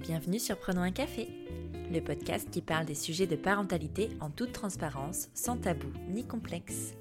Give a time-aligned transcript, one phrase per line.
[0.00, 1.28] bienvenue sur Prenons un café,
[1.92, 6.94] le podcast qui parle des sujets de parentalité en toute transparence, sans tabou ni complexe.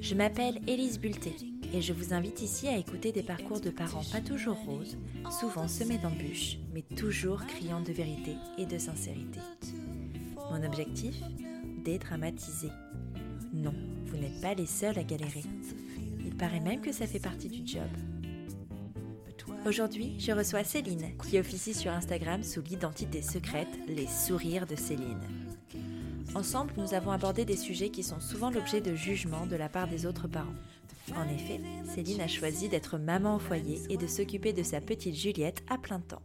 [0.00, 1.34] Je m'appelle Élise Bulté
[1.74, 4.96] et je vous invite ici à écouter des parcours de parents pas toujours roses,
[5.40, 9.40] souvent semés d'embûches, mais toujours criant de vérité et de sincérité.
[10.50, 11.16] Mon objectif?
[11.84, 12.70] Dédramatiser.
[13.52, 13.74] Non,
[14.06, 15.44] vous n'êtes pas les seuls à galérer.
[16.24, 17.88] Il paraît même que ça fait partie du job.
[19.66, 25.18] Aujourd'hui, je reçois Céline, qui officie sur Instagram sous l'identité secrète Les Sourires de Céline.
[26.36, 29.88] Ensemble, nous avons abordé des sujets qui sont souvent l'objet de jugements de la part
[29.88, 30.54] des autres parents.
[31.16, 35.16] En effet, Céline a choisi d'être maman au foyer et de s'occuper de sa petite
[35.16, 36.22] Juliette à plein temps.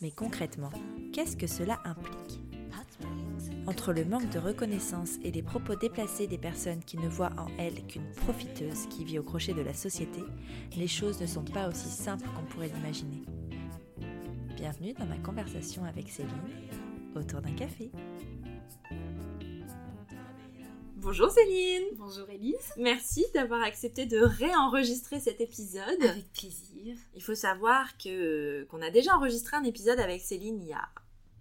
[0.00, 0.70] Mais concrètement,
[1.12, 2.43] qu'est-ce que cela implique?
[3.66, 7.46] Entre le manque de reconnaissance et les propos déplacés des personnes qui ne voient en
[7.58, 10.20] elle qu'une profiteuse qui vit au crochet de la société,
[10.76, 13.22] les choses ne sont pas aussi simples qu'on pourrait l'imaginer.
[14.56, 16.30] Bienvenue dans ma conversation avec Céline
[17.14, 17.90] autour d'un café.
[20.96, 26.02] Bonjour Céline Bonjour Elise Merci d'avoir accepté de réenregistrer cet épisode.
[26.02, 26.96] Avec plaisir.
[27.14, 30.88] Il faut savoir que qu'on a déjà enregistré un épisode avec Céline il y a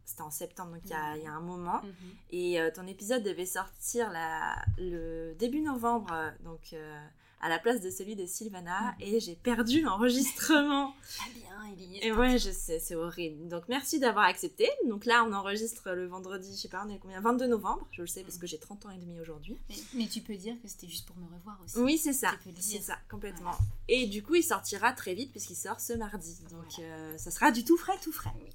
[0.05, 1.81] c'était en septembre, donc il y, a, il y a un moment.
[1.83, 1.93] Mhm.
[2.31, 7.05] Et euh, ton épisode devait sortir la, le début novembre, donc euh,
[7.43, 8.95] à la place de celui de Sylvana.
[8.99, 10.93] Et j'ai perdu l'enregistrement.
[11.17, 11.99] Très bien Elise.
[12.01, 13.47] et ouais, je sais, c'est horrible.
[13.49, 14.69] Donc merci d'avoir accepté.
[14.87, 18.01] Donc là, on enregistre le vendredi, je sais pas, on est combien 22 novembre, je
[18.01, 19.57] le sais parce que j'ai 30 ans et demi aujourd'hui.
[19.69, 21.77] Mais, mais tu peux dire que c'était juste pour me revoir aussi.
[21.79, 22.31] Oui, c'est ça.
[22.59, 23.55] C'est ça, complètement.
[23.89, 26.39] Et du coup, il sortira très vite puisqu'il sort ce mardi.
[26.49, 28.31] Donc euh, ça sera du tout frais, tout frais.
[28.41, 28.49] Oui.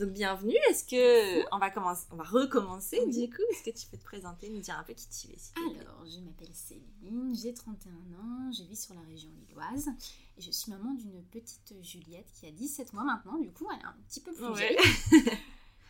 [0.00, 0.56] Donc bienvenue.
[0.70, 3.26] Est-ce que on va commencer, on va recommencer Oui.
[3.26, 3.42] du coup?
[3.52, 5.36] Est-ce que tu peux te présenter, nous dire un peu qui tu es
[5.78, 9.90] Alors, je m'appelle Céline, j'ai 31 ans, je vis sur la région lilloise
[10.38, 13.80] et je suis maman d'une petite Juliette qui a 17 mois maintenant, du coup elle
[13.80, 14.76] est un petit peu plus Ouais.
[15.10, 15.38] vieille.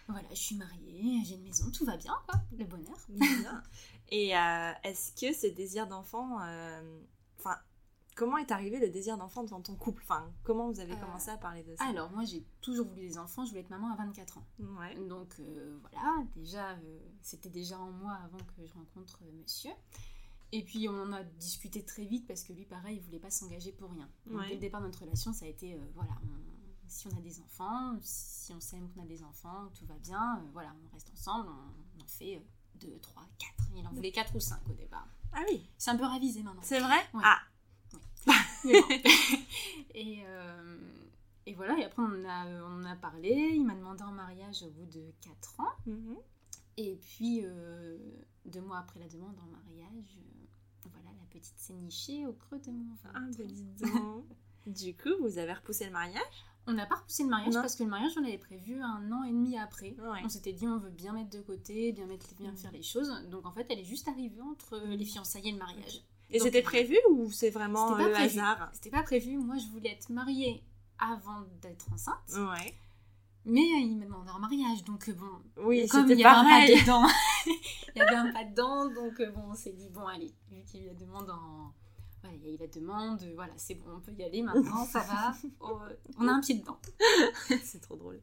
[0.08, 2.98] Voilà, je suis mariée, j'ai une maison, tout va bien quoi, le bonheur.
[3.10, 3.62] Bien.
[4.08, 6.98] Et euh, est-ce que ce désir d'enfant, euh,
[7.38, 7.56] enfin,
[8.20, 11.30] comment est arrivé le désir d'enfant dans ton couple Enfin, comment vous avez Euh, commencé
[11.30, 13.90] à parler de ça Alors, moi j'ai toujours voulu des enfants, je voulais être maman
[13.92, 14.44] à 24 ans.
[14.58, 14.94] Ouais.
[15.08, 19.70] Donc euh, voilà, déjà, euh, c'était déjà en moi avant que je rencontre monsieur.
[20.52, 23.30] Et puis on en a discuté très vite parce que lui, pareil, il voulait pas
[23.30, 24.08] s'engager pour rien.
[24.26, 24.48] Donc, Ouais.
[24.48, 27.20] Dès le départ de notre relation, ça a été, euh, voilà, on- si on a
[27.22, 30.92] des enfants, si on s'aime qu'on a des enfants, tout va bien, euh, voilà, on
[30.92, 32.40] reste ensemble, on, on en fait euh,
[32.80, 33.70] deux, trois, quatre.
[33.76, 35.06] Il en voulait quatre ou cinq au départ.
[35.32, 35.64] Ah oui.
[35.78, 36.60] C'est un peu ravisé maintenant.
[36.64, 37.22] C'est vrai Ouais.
[37.24, 37.38] Ah.
[38.64, 38.86] Mais bon.
[39.94, 40.78] et, euh,
[41.46, 44.62] et voilà, et après on en a, on a parlé, il m'a demandé en mariage
[44.62, 45.72] au bout de 4 ans.
[45.86, 46.16] Mhm.
[46.76, 47.98] Et puis, euh,
[48.46, 52.58] deux mois après la demande en mariage, euh, voilà, la petite s'est nichée au creux
[52.58, 53.14] de mon ventre.
[53.14, 54.24] Ah, dis donc.
[54.66, 56.22] du coup, vous avez repoussé le mariage?
[56.66, 57.60] On n'a pas repoussé le mariage Non.
[57.62, 59.94] parce que le mariage, on l'avait prévu un an et demi après.
[59.98, 60.20] Ouais.
[60.24, 62.56] On s'était dit, on veut bien mettre de côté, bien, mettre, bien Mhm.
[62.56, 63.10] faire les choses.
[63.30, 66.02] Donc, en fait, elle est juste arrivée entre les fiançailles et le mariage.
[66.32, 68.38] Et c'était prévu ou c'est vraiment pas le prévu.
[68.38, 68.70] hasard?
[68.72, 69.36] C'était pas prévu.
[69.36, 70.62] Moi, je voulais être mariée
[70.98, 72.16] avant d'être enceinte.
[72.34, 72.74] Ouais.
[73.46, 74.84] Mais euh, il m'a demandé en mariage.
[74.84, 76.74] Donc, euh, bon, Oui, comme il y avait un pareil.
[76.74, 77.06] pas dedans,
[77.46, 80.62] il y avait un pas dedans, donc euh, bon, on s'est dit bon allez, vu
[80.64, 81.72] qu'il y a demande en,
[82.22, 84.42] voilà, il y a eu la demande, euh, voilà, c'est bon, on peut y aller
[84.42, 85.78] maintenant, ça va, Oh,
[86.18, 86.78] on a un pied dedans.
[87.64, 88.20] c'est trop drôle.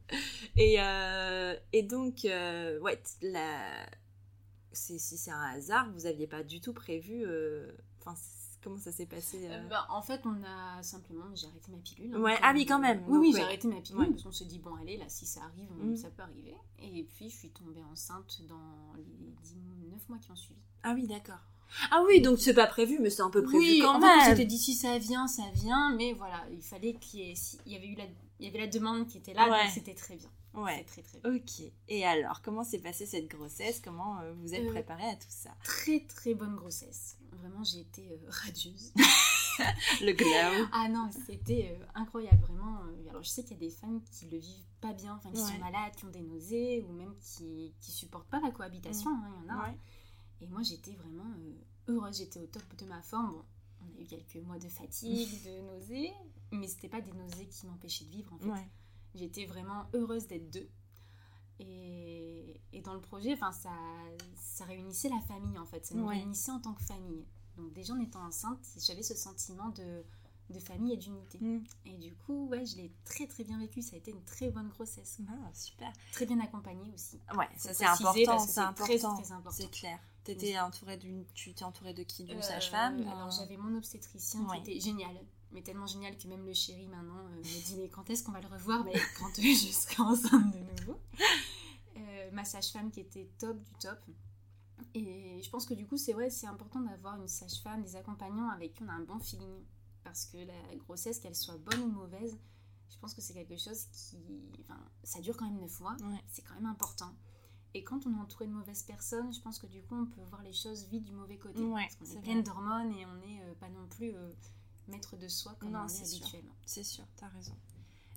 [0.56, 3.86] Et, euh, et donc, euh, ouais, la...
[4.72, 7.24] si c'est un hasard, vous aviez pas du tout prévu.
[8.08, 8.20] Enfin,
[8.62, 9.50] comment ça s'est passé euh?
[9.64, 12.14] Euh, bah, en fait, on a simplement, j'ai arrêté ma pilule.
[12.14, 13.38] hein, Ouais, ah oui, quand même, Oui, oui, ouais.
[13.38, 14.10] j'ai arrêté ma pilule Ouais.
[14.10, 15.96] parce qu'on s'est dit bon allez, là, si ça arrive, Mm.
[15.96, 16.54] ça peut arriver.
[16.80, 19.04] Et puis, je suis tombée enceinte dans les
[19.42, 20.60] 19 mois qui ont suivi.
[20.82, 21.38] Ah oui, d'accord.
[21.90, 24.06] Ah oui, donc c'est pas prévu, mais c'est un peu prévu oui, quand en fait,
[24.06, 24.30] on même.
[24.30, 27.58] s'était dit si ça vient, ça vient, mais voilà, il fallait qu'il y ait, si-
[27.66, 28.04] il y avait eu la,
[28.40, 29.64] il y avait la demande qui était là, Ouais.
[29.64, 30.30] donc c'était très bien.
[30.54, 30.82] Ouais.
[30.84, 31.34] Très très bien.
[31.34, 31.70] Ok.
[31.88, 33.80] Et alors, comment s'est passée cette grossesse?
[33.84, 35.50] Comment euh, vous êtes Euh, préparée à tout ça?
[35.62, 37.17] Très très bonne grossesse.
[37.32, 38.92] Vraiment, j'ai été euh, radieuse.
[40.02, 40.68] Le glow.
[40.72, 42.78] ah non, c'était euh, incroyable, vraiment.
[42.84, 45.32] euh, alors, je sais qu'il y a des femmes qui le vivent pas bien, enfin
[45.32, 45.48] qui Ouais.
[45.52, 49.10] sont malades, qui ont des nausées, ou même qui qui supportent pas la cohabitation.
[49.10, 49.68] hein, Il y en a.
[49.68, 49.78] Ouais.
[50.40, 51.54] Et moi, j'étais vraiment euh,
[51.88, 52.18] heureuse.
[52.18, 53.32] J'étais au top de ma forme.
[53.32, 53.44] Bon,
[53.82, 56.12] on a eu quelques mois de fatigue, de nausées,
[56.52, 58.48] mais c'était pas des nausées qui m'empêchaient de vivre en fait.
[58.50, 58.68] Ouais.
[59.16, 60.68] J'étais vraiment heureuse d'être deux.
[61.60, 63.70] Et, et dans le projet, enfin, ça,
[64.36, 65.84] ça réunissait la famille en fait.
[65.84, 66.16] Ça nous Ouais.
[66.16, 67.24] réunissait en tant que famille.
[67.56, 70.04] Donc déjà en étant enceinte, j'avais ce sentiment de,
[70.50, 71.38] de famille et d'unité.
[71.40, 71.64] Mm.
[71.86, 73.82] Et du coup, ouais, je l'ai très très bien vécu.
[73.82, 75.18] Ça a été une très bonne grossesse.
[75.28, 75.92] Ah, super.
[76.12, 77.20] Très bien accompagnée aussi.
[77.36, 78.38] Ouais, ça c'est important.
[78.38, 79.14] C'est très, important.
[79.16, 79.50] très important.
[79.50, 79.98] C'est clair.
[80.24, 82.24] T'étais entourée d'une, tu t'es entourée de qui?
[82.24, 83.00] D'une Euh, sage-femme?
[83.08, 84.62] Alors j'avais mon obstétricien Ouais.
[84.62, 85.18] qui était génial.
[85.52, 88.32] Mais tellement génial que même le chéri maintenant euh, me dit mais quand est-ce qu'on
[88.32, 88.84] va le revoir?
[88.84, 91.00] Mais Quand je serai enceinte de nouveau.
[91.96, 93.98] Euh, ma sage-femme qui était top du top.
[94.94, 98.48] Et je pense que du coup, c'est ouais, c'est important d'avoir une sage-femme, des accompagnants
[98.50, 99.64] avec qui on a un bon feeling.
[100.04, 102.38] Parce que la grossesse, qu'elle soit bonne ou mauvaise,
[102.88, 104.18] je pense que c'est quelque chose qui.
[104.60, 105.96] Enfin, ça dure quand même 9 mois,
[106.28, 107.12] c'est quand même important.
[107.74, 110.22] Et quand on est entouré de mauvaises personnes, je pense que du coup, on peut
[110.30, 111.62] voir les choses vite du mauvais côté.
[111.70, 114.32] parce qu'on est, pleine d'hormones et on n'est euh, pas non plus euh,
[114.88, 116.54] maître de soi comme on est, habituellement.
[116.66, 117.54] C'est sûr, t'as raison.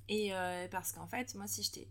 [0.09, 1.87] Et euh, parce qu'en fait, moi, si je t'ai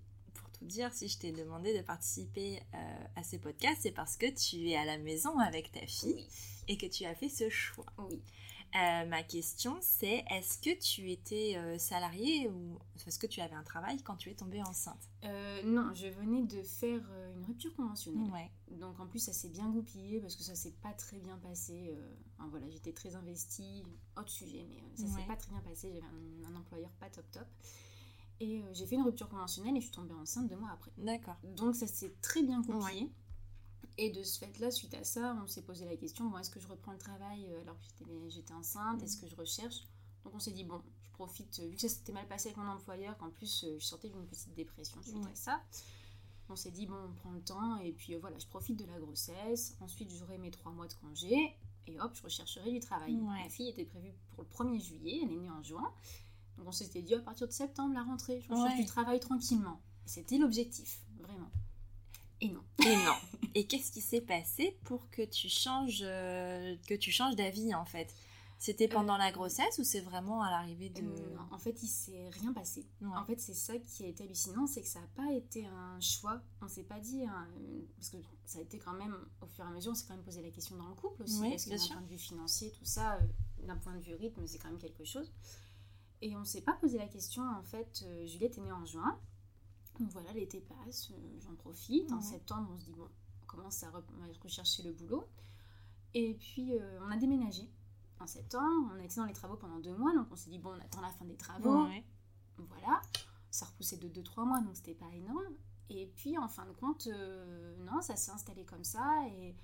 [0.62, 4.68] dire, si je t'ai demandé de participer euh, à ces podcasts, c'est parce que tu
[4.68, 6.26] es à la maison avec ta fille
[6.68, 7.86] et que tu as fait ce choix.
[7.98, 8.20] Oui.
[8.76, 13.54] Euh, ma question, c'est est-ce que tu étais euh, salariée ou est-ce que tu avais
[13.54, 15.08] un travail quand tu es tombée enceinte?
[15.64, 17.02] Non, je venais de faire
[17.36, 18.30] une rupture conventionnelle.
[18.70, 21.94] Donc en plus, ça s'est bien goupillé parce que ça s'est pas très bien passé.
[22.50, 23.82] voilà, j'étais très investie.
[24.16, 25.92] Autre sujet, mais ça s'est pas très bien passé.
[25.92, 27.46] J'avais un, un, employeur pas top top.
[28.40, 30.90] Et euh, j'ai fait une rupture conventionnelle et je suis tombée enceinte deux mois après.
[30.96, 31.36] D'accord.
[31.56, 33.12] Donc ça s'est très bien compris.
[34.02, 36.58] Et de ce fait-là, suite à ça, on s'est posé la question bon, est-ce que
[36.58, 39.84] je reprends le travail euh, alors que j'étais enceinte Est-ce que je recherche?
[40.24, 42.66] Donc on s'est dit bon, je profite, vu que ça s'était mal passé avec mon
[42.70, 45.60] employeur, qu'en plus euh, je sortais d'une petite dépression suite à ça.
[46.48, 48.98] On s'est dit bon, on prend le temps et puis voilà, je profite de la
[48.98, 49.76] grossesse.
[49.80, 51.54] Ensuite, j'aurai mes trois mois de congé
[51.86, 53.16] et hop, je rechercherai du travail.
[53.16, 55.92] Ma fille était prévue pour le 1er juillet, elle est née en juin.
[56.56, 59.78] Donc on s'était dit à partir de septembre, la rentrée, je recherche du travail tranquillement.
[60.06, 61.50] C'était l'objectif, vraiment.
[62.40, 62.62] Et non.
[62.84, 63.14] Et non.
[63.54, 67.84] Et qu'est-ce qui s'est passé pour que tu changes, euh, que tu changes d'avis en
[67.84, 68.14] fait?
[68.58, 71.02] C'était pendant la euh, grossesse ou c'est vraiment à l'arrivée de...
[71.02, 72.86] Euh, en fait, il s'est rien passé.
[73.02, 75.98] En fait, c'est ça qui a été hallucinant, c'est que ça n'a pas été un
[76.00, 76.42] choix.
[76.60, 77.24] On s'est pas dit...
[77.96, 80.14] parce que ça a été quand même, au fur et à mesure, on s'est quand
[80.14, 81.44] même posé la question dans le couple aussi.
[81.46, 83.18] Est-ce que d'un point de vue financier, tout ça,
[83.62, 85.32] d'un point de vue rythme, c'est quand même quelque chose.
[86.22, 88.84] Et on ne s'est pas posé la question, en fait, euh, Juliette est née en
[88.84, 89.18] juin.
[90.00, 92.10] Donc voilà, l'été passe, euh, j'en profite.
[92.12, 93.08] En septembre, on se dit, bon,
[93.42, 93.90] on commence à,
[94.42, 95.24] rechercher le boulot.
[96.14, 97.68] Et puis, euh, on a déménagé
[98.18, 98.90] en septembre.
[98.94, 100.14] On a été dans les travaux pendant deux mois.
[100.14, 101.86] Donc on s'est dit, bon, on attend la fin des travaux.
[102.56, 103.00] Voilà.
[103.50, 105.54] Ça repoussait de deux, trois mois, donc c'était pas énorme.
[105.88, 107.08] Et puis, en fin de compte,
[107.80, 109.26] non, ça s'est installé comme ça.
[109.28, 109.56] Et,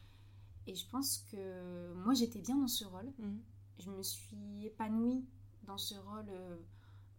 [0.66, 3.12] et je pense que moi, j'étais bien dans ce rôle.
[3.18, 3.38] Mmh.
[3.78, 5.24] Je me suis épanouie
[5.66, 6.56] dans ce rôle euh,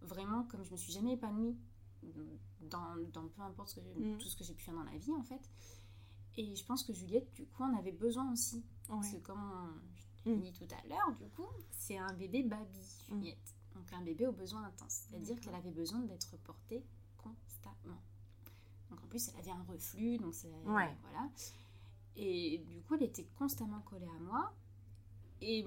[0.01, 1.55] vraiment comme je me suis jamais épanouie
[2.61, 4.17] dans, dans peu importe ce que mm.
[4.17, 5.41] tout ce que j'ai pu faire dans la vie en fait.
[6.37, 8.63] Et je pense que Juliette, du coup, en avait besoin aussi.
[8.87, 9.81] Parce que comme
[10.25, 10.41] je l'ai mm.
[10.41, 12.79] dit tout à l'heure, du coup, c'est un bébé baby,
[13.09, 13.15] mm.
[13.15, 13.55] Juliette.
[13.75, 15.05] Donc un bébé aux besoins intenses.
[15.09, 16.83] C'est-à-dire qu'elle avait besoin d'être portée
[17.17, 18.01] constamment.
[18.89, 20.51] Donc en plus, elle avait un reflux, donc c'est...
[20.63, 21.29] Voilà.
[22.15, 24.53] Et du coup, elle était constamment collée à moi.
[25.41, 25.65] Et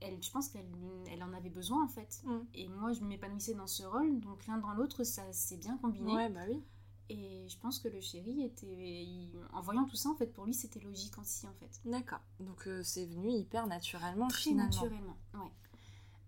[0.00, 0.66] elle, je pense qu'elle
[1.10, 2.22] elle en avait besoin en fait.
[2.24, 2.38] Mm.
[2.54, 6.12] Et moi, je m'épanouissais dans ce rôle, donc l'un dans l'autre, ça s'est bien combiné.
[6.14, 6.62] Ouais, bah oui.
[7.08, 9.30] Et je pense que le chéri était.
[9.52, 11.80] en voyant tout ça, en fait, pour lui, c'était logique aussi, en fait.
[11.84, 12.20] D'accord.
[12.40, 15.50] Donc euh, c'est venu hyper naturellement, Très naturellement, ouais.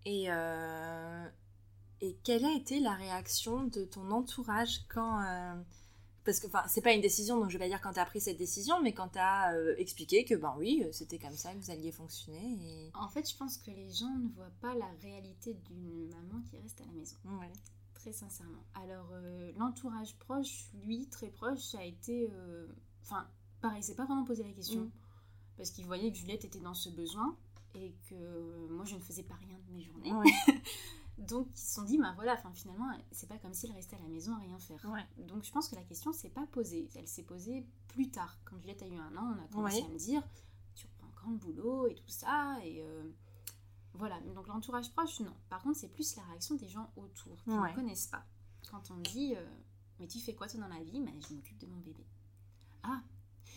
[0.04, 1.28] Et, euh,
[2.00, 5.20] et quelle a été la réaction de ton entourage quand.
[5.22, 5.54] Euh,
[6.28, 8.20] parce que c'est pas une décision, donc je vais pas dire quand tu as pris
[8.20, 11.54] cette décision, mais quand tu as euh, expliqué que ben oui, euh, c'était comme ça
[11.54, 12.90] que vous alliez fonctionner.
[12.92, 16.58] En fait, je pense que les gens ne voient pas la réalité d'une maman qui
[16.58, 17.16] reste à la maison.
[17.94, 18.62] Très sincèrement.
[18.74, 22.30] Alors, euh, l'entourage proche, lui, très proche, ça a été.
[23.00, 23.26] Enfin,
[23.62, 24.82] pareil, c'est pas vraiment posé la question.
[24.82, 24.90] Mm.
[25.56, 27.38] Parce qu'il voyait que Juliette était dans ce besoin
[27.74, 30.12] et que moi, je ne faisais pas rien de mes journées.
[31.18, 34.08] Donc ils se sont dit, bah voilà, finalement, c'est pas comme s'il restait à la
[34.08, 34.80] maison à rien faire.
[35.18, 36.88] Donc je pense que la question s'est pas posée.
[36.94, 38.38] Elle s'est posée plus tard.
[38.44, 40.22] Quand Juliette a eu un an, on a commencé à me dire,
[40.74, 42.58] tu reprends quand le boulot et tout ça.
[42.64, 43.10] Et euh,
[43.94, 44.20] voilà.
[44.20, 45.34] Donc l'entourage proche, non.
[45.48, 48.24] Par contre, c'est plus la réaction des gens autour qui ne connaissent pas.
[48.70, 49.44] Quand on me dit, euh,
[49.98, 51.00] mais tu fais quoi toi dans la vie?
[51.00, 52.06] Mais Je m'occupe de mon bébé.
[52.84, 53.02] Ah,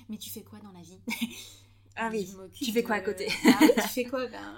[0.10, 1.00] mais tu fais quoi dans la vie?
[1.95, 3.27] Ah oui, tu fais quoi à côté?
[3.45, 4.27] Ah oui, tu fais quoi?
[4.27, 4.53] Ben,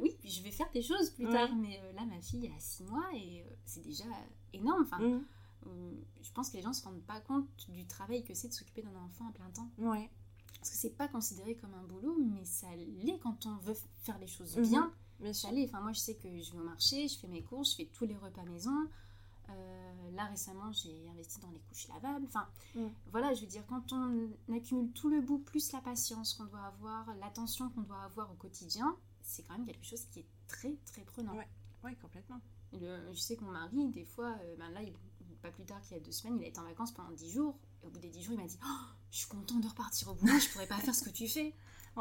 [0.00, 1.54] oui, puis je vais faire des choses plus tard.
[1.56, 4.04] Mais euh, là, ma fille a 6 mois et euh, c'est déjà
[4.52, 4.82] énorme.
[4.82, 5.24] Enfin, mm.
[5.66, 5.92] euh,
[6.22, 8.82] je pense que les gens se rendent pas compte du travail que c'est de s'occuper
[8.82, 9.70] d'un enfant à plein temps.
[9.78, 10.10] Ouais.
[10.58, 14.18] Parce que c'est pas considéré comme un boulot, mais ça l'est quand on veut faire
[14.18, 14.68] les choses mhm.
[14.68, 14.92] bien.
[15.32, 15.64] ça l'est.
[15.64, 17.90] Enfin, moi, je sais que je vais au marché, je fais mes courses, je fais
[17.92, 18.88] tous les repas maison.
[20.14, 22.26] Là récemment, j'ai investi dans les couches lavables.
[22.26, 22.86] Enfin, mm.
[23.10, 26.64] voilà, je veux dire, quand on accumule tout le bout, plus la patience qu'on doit
[26.64, 30.74] avoir, l'attention qu'on doit avoir au quotidien, c'est quand même quelque chose qui est très
[30.86, 31.34] très prenant.
[31.84, 32.40] Ouais, complètement.
[32.72, 34.80] je sais que mon mari, des fois, euh, ben là,
[35.42, 37.30] pas plus tard qu'il y a deux semaines, il a été en vacances pendant dix
[37.30, 37.56] jours.
[37.82, 40.08] Et au bout des 10 jours, il m'a dit oh, Je suis content de repartir
[40.08, 41.54] au boulot, je pourrais pas faire ce que tu fais.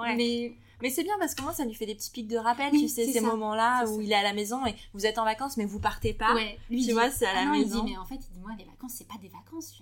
[0.03, 2.71] Mais, mais c'est bien parce que moi, ça lui fait des petits pics de rappel,
[2.71, 5.57] tu sais, ces moments-là où il est à la maison et vous êtes en vacances,
[5.57, 6.35] mais vous partez pas.
[6.69, 7.79] lui tu vois, c'est à la ah maison.
[7.79, 9.81] Il dit, mais en fait, il dit Moi, les vacances, c'est pas des vacances.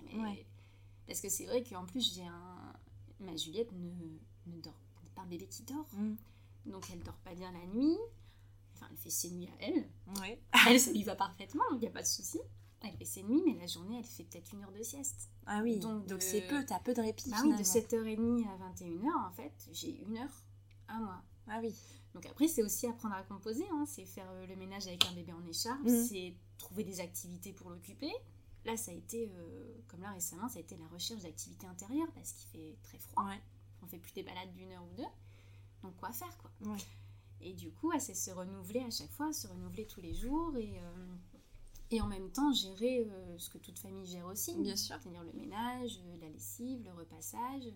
[1.08, 2.74] Parce que c'est vrai qu'en plus, j'ai un.
[3.20, 4.74] Ma Juliette ne, ne dort
[5.16, 5.88] pas un bébé qui dort.
[5.94, 6.16] Mm.
[6.66, 7.98] Donc, elle dort pas bien la nuit.
[8.74, 9.88] Enfin, elle fait ses nuits à elle.
[10.68, 12.40] Elle, ça lui va parfaitement, il n'y a pas de souci.
[12.86, 15.30] Elle fait ses nuits, mais la journée, elle fait peut-être une heure de sieste.
[15.46, 17.30] Ah oui, donc c'est peu, t'as peu de répit.
[17.30, 20.44] Bah oui, de 7h30 à 21h, en fait, j'ai une heure
[20.88, 21.22] à moi.
[21.48, 21.74] Ah oui.
[22.14, 23.84] Donc après, c'est aussi apprendre à composer, hein.
[23.86, 26.06] c'est faire euh, le ménage avec un bébé en écharpe, mm.
[26.06, 28.12] c'est trouver des activités pour l'occuper.
[28.64, 32.12] Là, ça a été, euh, comme là récemment, ça a été la recherche d'activités intérieures
[32.16, 33.26] parce qu'il fait très froid.
[33.26, 33.40] Ouais.
[33.84, 35.08] On fait plus des balades d'une heure ou deux.
[35.84, 36.52] Donc quoi faire, quoi.
[36.62, 36.80] Ouais.
[37.42, 40.80] Et du coup, c'est se renouveler à chaque fois, se renouveler tous les jours et,
[40.80, 41.16] euh,
[41.92, 44.56] et en même temps gérer euh, ce que toute famille gère aussi.
[44.58, 44.98] Bien sûr.
[45.02, 47.74] C'est-à-dire le ménage, euh, la lessive, le repassage.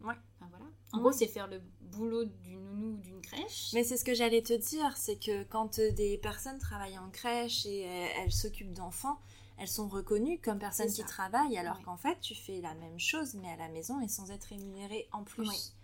[0.00, 0.14] Ouais.
[0.36, 0.66] Enfin voilà.
[0.92, 3.70] En gros, c'est faire le boulot d'une nounou ou d'une crèche.
[3.74, 7.64] Mais c'est ce que j'allais te dire, c'est que quand des personnes travaillent en crèche
[7.66, 9.18] et elles, s'occupent d'enfants,
[9.56, 13.34] elles sont reconnues comme personnes qui travaillent, alors qu'en fait, tu fais la même chose,
[13.34, 15.74] mais à la maison et sans être rémunérée en plus.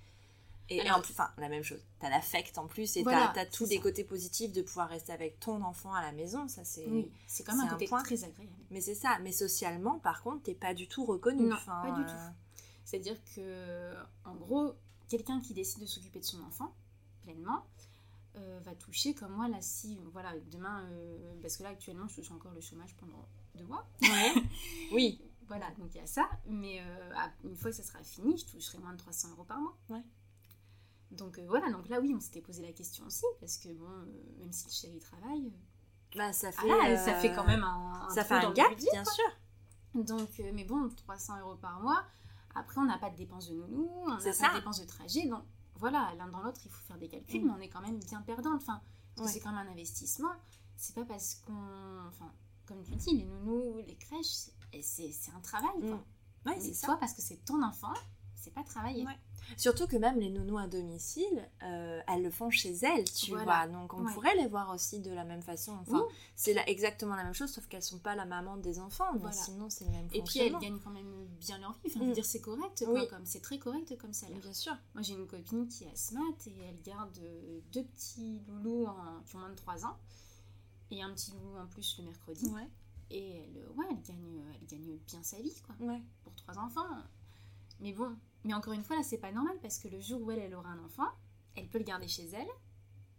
[0.70, 1.80] Et, en plus, enfin, la même chose.
[1.98, 5.40] T'as l'affect en plus et t'as as tous les côtés positifs de pouvoir rester avec
[5.40, 6.46] ton enfant à la maison.
[6.46, 6.86] Ça, c'est.
[7.26, 8.02] c'est quand même un côté point.
[8.02, 8.52] très agréable.
[8.70, 9.18] Mais c'est ça.
[9.22, 11.48] Mais socialement, par contre, t'es pas du tout reconnu.
[11.48, 12.12] Non, pas du tout.
[12.12, 12.28] Euh,
[12.84, 14.74] C'est-à-dire que, en gros,
[15.08, 16.72] quelqu'un qui décide de s'occuper de son enfant
[17.22, 17.66] pleinement
[18.36, 22.14] euh, va toucher comme moi là si voilà demain euh, parce que là actuellement je
[22.14, 23.86] touche encore le chômage pendant deux mois.
[24.02, 24.34] Ouais.
[24.92, 25.20] oui.
[25.48, 26.30] Voilà, donc il y a ça.
[26.46, 26.80] Mais
[27.42, 29.76] une fois que ça sera fini, je toucherai moins de 300 euros par mois.
[29.88, 30.02] Ouais.
[31.10, 33.88] Donc euh, voilà, donc là oui, on s'était posé la question aussi, parce que bon,
[33.88, 38.08] euh, même si le chéri travaille, euh, bah, ça, fait, ça fait quand même un,
[38.10, 39.24] ça fait un gap, bien sûr.
[39.94, 42.04] Donc, mais bon, 300 euros par mois.
[42.54, 45.26] Après, on n'a pas de dépenses de nounou, on n'a pas de dépenses de trajet.
[45.26, 45.42] Donc
[45.76, 47.46] voilà, l'un dans l'autre, il faut faire des calculs, mm.
[47.46, 48.60] mais on est quand même bien perdante.
[48.62, 48.80] Enfin,
[49.26, 50.32] c'est quand même un investissement.
[50.76, 52.08] C'est pas parce qu'on.
[52.08, 52.32] Enfin,
[52.66, 54.50] comme tu dis, les nounous, les crèches,
[54.82, 55.80] c'est un travail.
[55.80, 56.04] Quoi.
[56.44, 56.60] Mm.
[56.60, 56.96] c'est ça.
[56.98, 57.94] parce que c'est ton enfant,
[58.34, 59.04] c'est pas travailler.
[59.56, 63.66] Surtout que même les nounous à domicile, euh, elles le font chez elles, tu vois.
[63.66, 65.76] Donc on pourrait les voir aussi de la même façon.
[65.80, 66.04] Enfin,
[66.36, 69.12] c'est exactement la même chose, sauf qu'elles sont pas la maman des enfants.
[69.22, 71.92] Mais sinon, c'est le même Et puis elles gagnent quand même bien leur vie.
[71.94, 72.12] Enfin, mm.
[72.12, 72.84] dire, c'est correct.
[73.10, 74.26] comme c'est très correct comme ça.
[74.28, 74.76] Bien sûr.
[74.94, 78.86] Moi, j'ai une copine qui a smart et elle garde euh, deux petits loulous
[79.26, 79.96] qui ont moins de 3 ans
[80.90, 82.46] et un petit loulou en plus le mercredi.
[82.46, 82.68] Ouais.
[83.10, 85.74] Et elle, ouais, elle gagne, elle gagne bien sa vie, quoi.
[85.86, 86.00] Ouais.
[86.22, 86.86] Pour trois enfants.
[87.80, 90.30] Mais bon, mais encore une fois, là, c'est pas normal parce que le jour où
[90.30, 91.08] elle, elle aura un enfant,
[91.56, 92.48] elle peut le garder chez elle,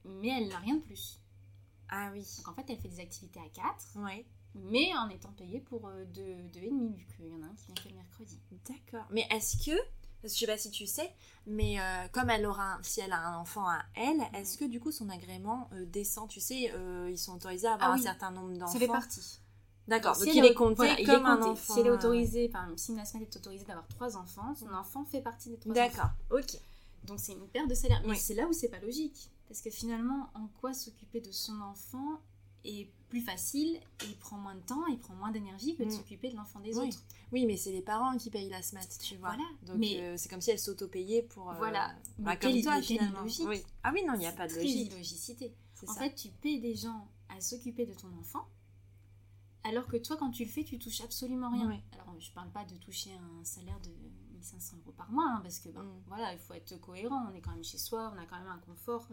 [0.05, 1.19] mais elle n'a rien de plus.
[1.89, 2.25] Ah oui.
[2.37, 3.99] Donc en fait, elle fait des activités à 4.
[4.03, 4.25] Ouais.
[4.55, 7.45] Mais en étant payée pour 2,5 euh, deux, et demi, vu qu'il y en a
[7.45, 8.39] un qui vient que le mercredi.
[8.67, 9.07] D'accord.
[9.11, 9.77] Mais est-ce que,
[10.23, 11.13] je sais pas si tu sais,
[11.45, 14.79] mais euh, comme elle aura, si elle a un enfant à elle, est-ce que du
[14.79, 16.29] coup son agrément euh, descend?
[16.29, 16.73] Tu sais,
[17.09, 18.73] ils sont autorisés à avoir ah un certain nombre d'enfants.
[18.73, 19.41] Ça fait partie.
[19.87, 21.73] D'accord, donc, il est compté comme un enfant.
[21.73, 25.05] Si elle est autorisée, par exemple, si Nasma est autorisée d'avoir trois enfants, son enfant
[25.05, 25.81] fait partie des trois enfants.
[25.81, 26.59] D'accord, ok.
[27.05, 28.01] Donc c'est une perte de salaire.
[28.05, 29.29] Mais c'est là où c'est pas logique.
[29.47, 32.21] Parce que finalement, en quoi s'occuper de son enfant
[32.63, 35.89] est plus facile et il prend moins de temps, il prend moins d'énergie que de
[35.89, 35.91] mm.
[35.91, 36.97] s'occuper de l'enfant des autres?
[37.33, 39.35] Oui, mais c'est les parents qui payent la SMAT, tu vois.
[39.35, 39.43] Voilà.
[39.63, 41.49] Donc euh, c'est comme si elle s'auto-payait pour.
[41.49, 41.91] Euh, voilà.
[42.17, 43.23] Bah, comme toi, finalement.
[43.23, 43.63] Oui.
[43.83, 44.91] Ah oui, non, il n'y a pas de logique.
[44.91, 45.53] illogicité.
[45.87, 48.47] En fait, tu payes des gens à s'occuper de ton enfant
[49.63, 51.79] alors que toi, quand tu le fais, tu touches absolument rien.
[51.93, 53.89] Alors, je parle pas de toucher un salaire de
[54.33, 56.03] 1500 euros par mois, hein, parce que ben, mm.
[56.07, 57.27] voilà, il faut être cohérent.
[57.31, 59.07] On est quand même chez soi, on a quand même un confort.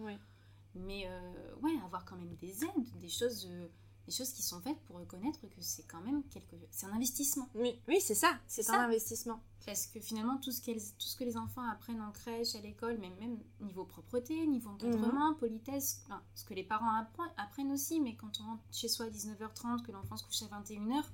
[0.75, 3.69] Mais euh, ouais, avoir quand même des aides, des choses, euh,
[4.09, 7.49] des choses qui sont faites pour reconnaître que c'est quand même quelque, c'est un investissement.
[7.55, 9.41] Oui, oui, c'est ça, c'est un investissement.
[9.67, 12.97] Parce que finalement, tout ce, tout ce que les enfants apprennent en crèche, à l'école,
[13.00, 15.37] mais même niveau propreté, niveau encadrement, mhm.
[15.37, 16.03] politesse,
[16.35, 17.05] ce que les parents
[17.37, 20.61] apprennent aussi, mais quand on rentre chez soi à 19h30, que l'enfant se couche à
[20.61, 21.05] 21h,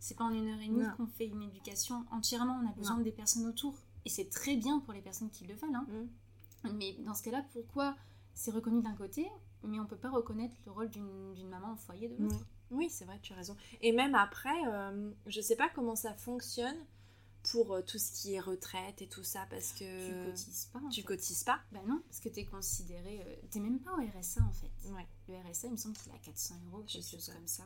[0.00, 2.98] c'est pas en une heure et demie qu'on fait une éducation entièrement, on a besoin
[2.98, 3.74] des personnes autour.
[4.06, 5.74] Et c'est très bien pour les personnes qui le veulent.
[5.74, 5.86] Hein.
[6.64, 6.78] Mhm.
[6.78, 7.94] Mais dans ce cas-là, pourquoi
[8.32, 9.28] c'est reconnu d'un côté,
[9.64, 13.04] mais on peut pas reconnaître le rôle d'une maman au foyer de l'autre Oui, c'est
[13.04, 13.56] vrai, tu as raison.
[13.80, 16.76] Et même après, euh, je sais pas comment ça fonctionne
[17.50, 20.80] pour euh, tout ce qui est retraite et tout ça parce que tu cotises pas.
[20.90, 23.22] Tu cotises pas Bah non, parce que tu es considéré.
[23.26, 24.90] Euh, tu même pas au RSA en fait.
[24.90, 25.06] Ouais.
[25.28, 27.64] Le RSA, il me semble qu'il a 400 euros, quelque chose comme ça.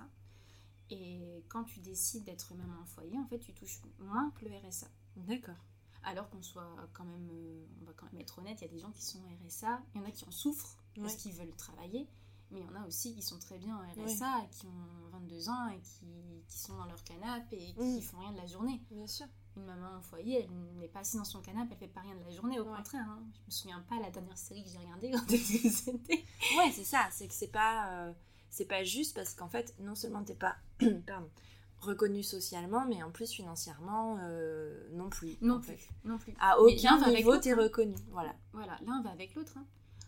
[0.90, 4.50] Et quand tu décides d'être maman en foyer, en fait, tu touches moins que le
[4.68, 4.88] RSA.
[5.16, 5.56] D'accord.
[6.04, 8.72] Alors qu'on soit quand même, euh, on va quand même être honnête, il y a
[8.72, 11.32] des gens qui sont au RSA, il y en a qui en souffrent parce qu'ils
[11.32, 12.08] veulent travailler,
[12.52, 15.48] mais il y en a aussi qui sont très bien au RSA, qui ont 22
[15.48, 18.02] ans et qui, qui sont dans leur canapé et qui mmh.
[18.02, 18.80] font rien de la journée.
[18.90, 19.26] Bien sûr.
[19.56, 22.14] une maman au foyer, elle n'est pas assise dans son canapé, elle fait pas rien
[22.14, 23.06] de la journée, au contraire.
[23.08, 23.22] Hein.
[23.32, 26.24] Je me souviens pas la dernière série que j'ai regardée quand c'était.
[26.58, 28.12] Ouais, c'est ça, c'est que c'est pas, euh,
[28.50, 30.56] c'est pas juste parce qu'en fait, non seulement t'es pas
[31.06, 31.30] pardon,
[31.78, 35.38] reconnu socialement, mais en plus financièrement euh, non plus.
[35.40, 36.34] Non plus, non plus.
[36.38, 37.56] À aucun niveau t'es hein.
[37.62, 38.34] reconnu, voilà.
[38.52, 39.54] Voilà, l'un va avec l'autre.
[39.56, 39.64] Hein.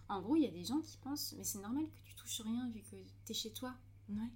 [0.08, 2.42] En gros, il y a des gens qui pensent, mais c'est normal que tu touches
[2.42, 3.74] rien vu que t'es chez toi.
[4.08, 4.30] Ouais.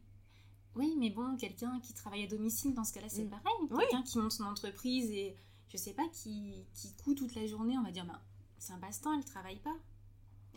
[0.75, 3.31] Oui, mais bon, quelqu'un qui travaille à domicile, dans ce cas-là, c'est mm.
[3.31, 3.69] pareil.
[3.69, 5.37] Quelqu'un qui monte son entreprise et,
[5.69, 8.21] je sais pas, qui, qui coud toute la journée, on va dire, bah,
[8.59, 9.77] c'est un passe-temps, elle travaille pas.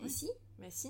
[0.04, 0.28] Et si
[0.58, 0.88] Bah si.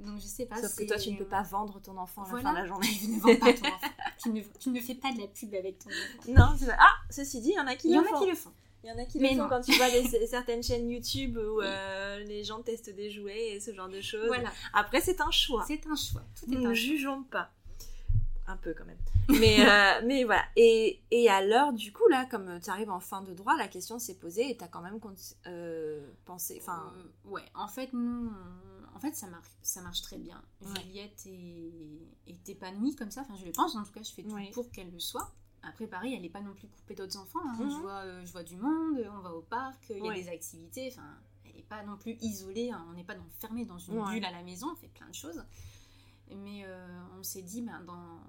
[0.00, 0.60] Donc je sais pas.
[0.60, 2.66] Sauf que toi, tu ne peux pas vendre ton enfant à la fin de la
[2.66, 2.88] journée.
[2.98, 4.42] Tu ne vends pas ton enfant.
[4.58, 6.32] tu, ne, fais pas de la pub avec ton enfant.
[6.32, 8.02] Non, Ah, ceci dit, il y en a qui le font.
[8.02, 8.52] Il y en a qui le font.
[8.84, 9.86] Il y en a qui le font quand tu vois
[10.26, 14.26] certaines chaînes YouTube où euh, les gens testent des jouets et ce genre de choses.
[14.26, 14.52] Voilà.
[14.74, 15.64] Après, c'est un choix.
[15.66, 16.22] C'est un choix.
[16.38, 17.50] Tout est Nous ne jugeons pas
[18.46, 18.98] un peu quand même.
[19.40, 20.44] Mais, euh, mais voilà.
[20.56, 23.98] Et, et l'heure, du coup, là, comme tu arrives en fin de droit, la question
[23.98, 25.00] s'est posée et tu as quand même
[25.46, 26.58] euh, pensé.
[26.60, 26.92] Enfin.
[27.24, 28.30] Ouais, en fait, nous,
[28.94, 30.42] en fait, ça marche, ça marche très bien.
[30.60, 33.22] Juliette est, est, épanouie comme ça.
[33.22, 35.32] Enfin, je le pense, en tout cas, je fais tout pour qu'elle le soit.
[35.68, 37.40] Après, pareil, elle n'est pas non plus coupée d'autres enfants.
[37.44, 37.56] Hein.
[37.58, 37.80] je, mhm.
[37.80, 40.88] vois, je vois du monde, on va au parc, il y a des activités.
[40.92, 41.08] Enfin,
[41.44, 42.70] elle n'est pas non plus isolée.
[42.70, 42.84] Hein.
[42.90, 44.68] On n'est pas enfermé dans une bulle à la maison.
[44.72, 45.42] On fait plein de choses.
[46.30, 46.66] Mais
[47.18, 48.20] on s'est dit, ben, dans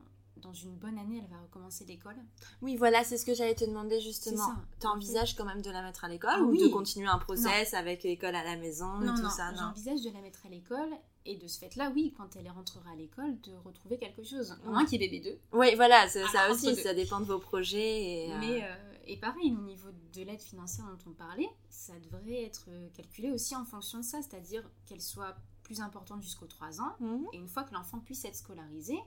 [0.46, 2.16] dans une bonne année, elle va recommencer l'école.
[2.62, 4.54] Oui, voilà, c'est ce que j'allais te demander justement.
[4.80, 7.74] Tu envisages quand même de la mettre à l'école ah ou de continuer un process
[7.74, 10.90] avec l'école à la maison et tout ça Non, j'envisage de la mettre à l'école
[11.26, 14.56] et de ce fait-là, oui, quand elle rentrera à l'école, de retrouver quelque chose.
[14.66, 15.58] Au moins qu'il y ait bébé 2.
[15.58, 18.28] Oui, voilà, ça, aussi, ça dépend de vos projets.
[18.28, 18.76] Et, euh, Mais, euh,
[19.08, 23.56] et pareil, au niveau de l'aide financière dont on parlait, ça devrait être calculé aussi
[23.56, 26.96] en fonction de ça, c'est-à-dire qu'elle soit plus importante jusqu'aux 3 ans.
[27.00, 27.26] Mhm.
[27.34, 29.00] Et une fois que l'enfant puisse être scolarisé,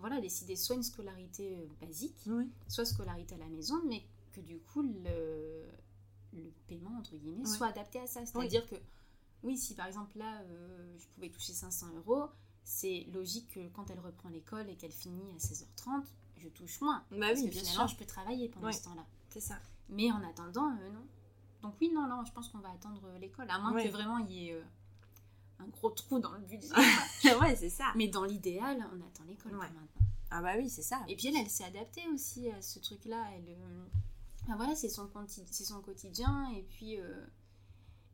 [0.00, 2.16] voilà, décider soit une scolarité euh, basique,
[2.68, 4.02] soit scolarité à la maison, mais
[4.32, 5.66] que du coup le,
[6.32, 8.24] le paiement, entre guillemets, soit adapté à ça.
[8.24, 8.76] C'est-à-dire que,
[9.42, 12.26] oui, si par exemple là, euh, je pouvais toucher 500 euros,
[12.64, 16.04] c'est logique que quand elle reprend l'école et qu'elle finit à 16h30,
[16.36, 17.04] je touche moins.
[17.10, 19.04] Bah parce que finalement, je peux travailler pendant ce temps-là.
[19.28, 19.58] C'est ça.
[19.88, 21.06] Mais en attendant, euh, non.
[21.62, 24.32] Donc oui, non, non, je pense qu'on va attendre l'école, à moins que vraiment il
[24.32, 24.62] y ait
[25.60, 26.68] un gros trou dans le budget.
[27.40, 27.92] ouais, c'est ça.
[27.96, 29.86] Mais dans l'idéal, on attend l'école maintenant.
[30.30, 31.02] Ah bah oui, c'est ça.
[31.08, 33.24] Et puis elle, elle s'est adaptée aussi à ce truc-là.
[33.34, 35.08] Elle, euh, voilà, c'est son,
[35.50, 36.50] son quotidien.
[36.56, 37.26] Et puis, euh,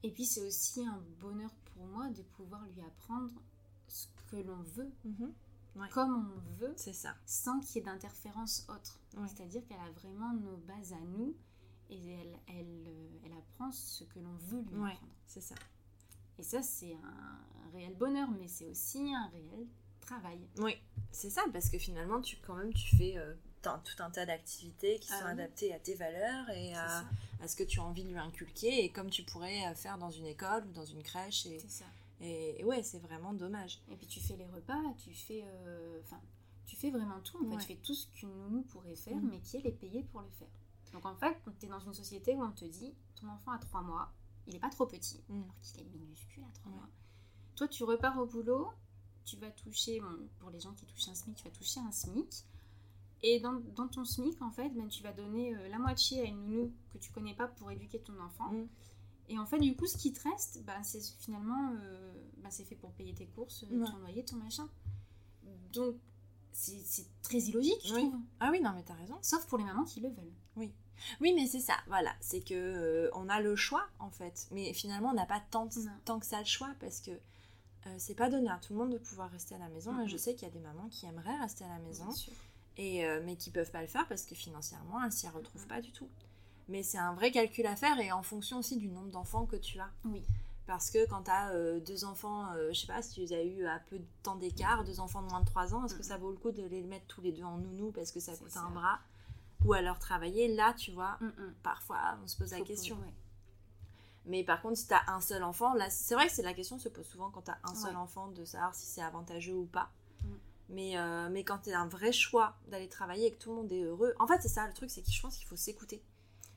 [0.03, 3.33] et puis c'est aussi un bonheur pour moi de pouvoir lui apprendre
[3.87, 4.93] ce que l'on veut.
[5.05, 5.33] Mhm.
[5.93, 8.99] Comme on veut, c'est ça, sans qu'il y ait d'interférence autre.
[9.27, 11.37] C'est-à-dire qu'elle a vraiment nos bases à nous
[11.91, 15.13] et elle, elle, euh, elle apprend ce que l'on veut lui apprendre.
[15.27, 15.55] C'est ça.
[16.39, 19.67] Et ça, c'est un, réel bonheur, mais c'est aussi un réel
[20.01, 20.39] travail.
[20.59, 20.77] Oui,
[21.11, 24.99] c'est ça, parce que finalement, tu, quand même, tu fais euh, tout un tas d'activités
[24.99, 27.05] qui ah sont adaptées à tes valeurs et à,
[27.47, 30.11] ce que tu as envie de lui inculquer, et comme tu pourrais euh, faire dans
[30.11, 31.47] une école ou dans une crèche.
[31.47, 31.85] Et, ça.
[32.21, 33.81] Et, ouais, c'est vraiment dommage.
[33.91, 36.01] Et puis tu fais les repas, tu fais, euh,
[36.65, 37.39] tu fais vraiment tout.
[37.45, 39.29] En fait, tu fais tout ce qu'une nounou pourrait faire, mm.
[39.31, 40.49] mais qui elle est payée pour le faire.
[40.93, 43.59] Donc en fait, tu es dans une société où on te dit, ton enfant a
[43.59, 44.13] trois mois,
[44.47, 45.43] il n'est pas trop petit, mm.
[45.43, 46.89] alors qu'il est minuscule à 3 mois.
[47.57, 48.69] Toi, tu repars au boulot,
[49.25, 50.01] tu vas toucher,
[50.39, 52.45] pour les gens qui touchent un SMIC, tu vas toucher un SMIC.
[53.23, 56.25] Et dans, dans ton SMIC, en fait, ben, tu vas donner euh, la moitié à
[56.25, 58.53] une nounou que tu connais pas pour éduquer ton enfant.
[58.53, 58.69] Mm.
[59.29, 62.65] Et en fait, du coup, ce qui te reste, ben, c'est finalement, euh, ben, c'est
[62.65, 64.69] fait pour payer tes courses, ton loyer, ton machin.
[65.73, 65.97] Donc,
[66.53, 68.15] c'est très illogique, je trouve.
[68.41, 69.19] Ah oui, non, mais t'as raison.
[69.23, 70.33] Sauf pour les mamans qui le veulent.
[70.57, 70.73] Oui.
[71.21, 72.13] Oui, mais c'est ça, voilà.
[72.21, 74.47] C'est que euh, on a le choix, en fait.
[74.51, 75.69] Mais finalement, on n'a pas tant,
[76.05, 78.93] tant que ça le choix parce que euh, c'est pas donné à tout le monde
[78.93, 79.93] de pouvoir rester à la maison.
[80.07, 82.09] Je sais qu'il y a des mamans qui aimeraient rester à la maison,
[82.77, 85.81] et, euh, mais qui peuvent pas le faire parce que financièrement, elles s'y retrouvent pas
[85.81, 86.09] du tout.
[86.69, 89.57] Mais c'est un vrai calcul à faire et en fonction aussi du nombre d'enfants que
[89.57, 89.91] tu as.
[90.05, 90.23] Oui.
[90.67, 93.65] Parce que quand tu as deux enfants, je sais pas si tu les as eu
[93.67, 96.17] à peu de temps d'écart, deux enfants de moins de 3 ans, est-ce que ça
[96.17, 98.57] vaut le coup de les mettre tous les deux en nounou parce que ça coûte
[98.57, 98.99] un bras?
[99.65, 101.55] Ou alors travailler, là, tu vois, mm, mm.
[101.63, 102.99] parfois on se pose la question.
[104.27, 106.55] Mais par contre, si tu as un seul enfant, là, c'est vrai que c'est la
[106.55, 109.55] question se pose souvent quand tu as un seul enfant de savoir si c'est avantageux
[109.55, 109.91] ou pas.
[110.23, 110.27] Mm.
[110.69, 113.57] Mais, euh, mais quand tu as un vrai choix d'aller travailler et que tout le
[113.57, 115.57] monde est heureux, en fait, c'est ça le truc, c'est que je pense qu'il faut
[115.57, 116.03] s'écouter.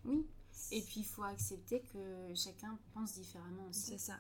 [0.06, 0.26] Oui.
[0.72, 3.92] Et puis il faut accepter que chacun pense différemment aussi.
[3.92, 4.16] C'est ça.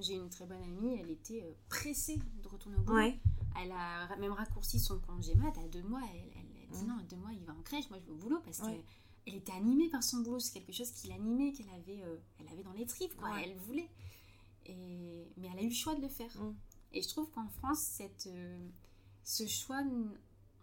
[0.00, 3.12] J'ai une très bonne amie, elle était euh, pressée de retourner au boulot.
[3.60, 5.56] Elle a même raccourci son congé mat.
[5.58, 6.37] À deux mois, elle,
[6.70, 9.34] dit non, deux mois, il va en crèche, moi je vais au boulot parce qu'elle
[9.34, 10.38] était animée par son boulot.
[10.38, 13.40] C'est quelque chose qui l'animait, qu'elle avait, euh, elle avait dans les tripes, quoi.
[13.40, 13.90] Elle voulait.
[14.66, 15.26] Et...
[15.36, 16.34] Mais elle a eu le choix de le faire.
[16.36, 16.54] Mm.
[16.92, 18.68] Et je trouve qu'en France, cette, euh,
[19.24, 19.82] ce choix,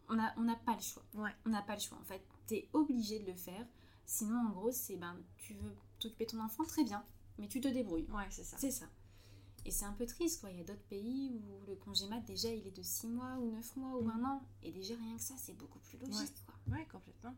[0.09, 1.03] on n'a on pas le choix.
[1.45, 1.97] On n'a pas le choix.
[1.99, 3.65] En fait, tu es obligé de le faire
[4.05, 7.03] Sinon, en gros, c'est ben, tu veux t'occuper de ton enfant, très bien,
[7.37, 8.07] mais tu te débrouilles.
[8.11, 8.57] Ouais, c'est ça.
[8.57, 8.85] C'est ça.
[9.65, 10.51] Et c'est un peu triste, quoi.
[10.51, 13.35] Il y a d'autres pays où le congé mat, déjà, il est de 6 mois
[13.39, 14.11] ou 9 mois ou mm.
[14.11, 14.41] un an.
[14.61, 16.55] Et déjà, rien que ça, c'est beaucoup plus logique, quoi.
[16.71, 17.33] Ouais, complètement.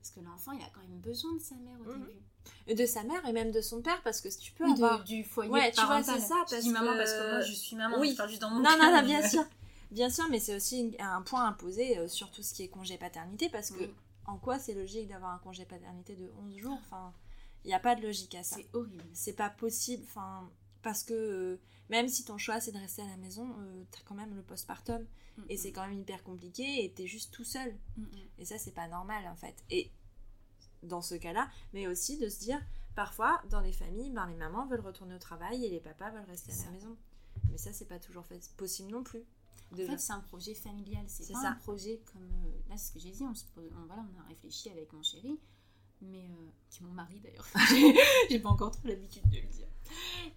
[0.00, 1.98] Parce que l'enfant, il a quand même besoin de sa mère au mm.
[1.98, 2.20] début.
[2.68, 5.02] Et de sa mère et même de son père, parce que si tu peux avoir...
[5.02, 6.36] du foyer Ouais, tu vois, c'est ça.
[6.48, 7.98] Parce je dis maman parce que moi, je suis maman.
[7.98, 8.16] Oui.
[8.16, 9.44] Je juste dans mon non, non, non, bien sûr.
[9.90, 12.68] Bien sûr, mais c'est aussi un point à poser euh, sur tout ce qui est
[12.68, 13.82] congé paternité, parce que
[14.26, 16.78] en quoi c'est logique d'avoir un congé paternité de 11 jours?
[16.84, 17.12] Enfin,
[17.64, 18.56] il n'y a pas de logique à ça.
[18.56, 19.04] C'est horrible.
[19.12, 20.48] C'est pas possible, enfin,
[20.86, 23.98] parce que euh, même si ton choix c'est de rester à la maison, euh, tu
[23.98, 25.04] as quand même le postpartum
[25.48, 27.74] et c'est quand même hyper compliqué et tu es juste tout seul.
[28.38, 29.64] Et ça, c'est pas normal en fait.
[29.68, 29.90] Et
[30.84, 34.64] dans ce cas-là, mais aussi de se dire, parfois, dans les familles, ben, les mamans
[34.68, 36.96] veulent retourner au travail et les papas veulent rester à la maison.
[37.50, 39.24] Mais ça, c'est pas toujours fait, possible non plus.
[39.72, 41.48] En fait, c'est un projet familial, c'est pas ça.
[41.48, 42.22] un projet comme.
[42.22, 45.36] Euh, là, ce que j'ai dit, on, se voilà, on a réfléchi avec mon chéri,
[46.00, 47.46] mais euh, qui est mon mari d'ailleurs.
[48.30, 49.68] j'ai pas encore trop l'habitude de le dire.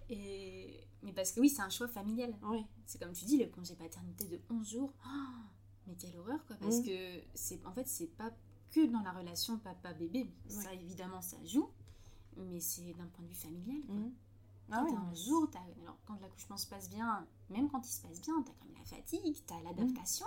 [0.08, 2.34] Et, mais parce que oui, c'est un choix familial.
[2.42, 2.64] Oui.
[2.86, 4.92] C'est comme tu dis, le congé paternité de 11 jours.
[5.06, 5.08] Oh,
[5.86, 6.56] mais quelle horreur, quoi.
[6.56, 6.84] Parce mmh.
[6.84, 8.30] que, c'est en fait, c'est pas
[8.70, 10.30] que dans la relation papa-bébé.
[10.48, 11.68] Ça, évidemment, ça joue.
[12.36, 13.94] Mais c'est d'un point de vue familial, quoi.
[13.94, 14.12] Mmh.
[14.72, 15.48] Ah un jour,
[15.82, 18.84] alors, quand l'accouchement se passe bien, même quand il se passe bien, t'as comme la
[18.84, 20.26] fatigue, t'as l'adaptation.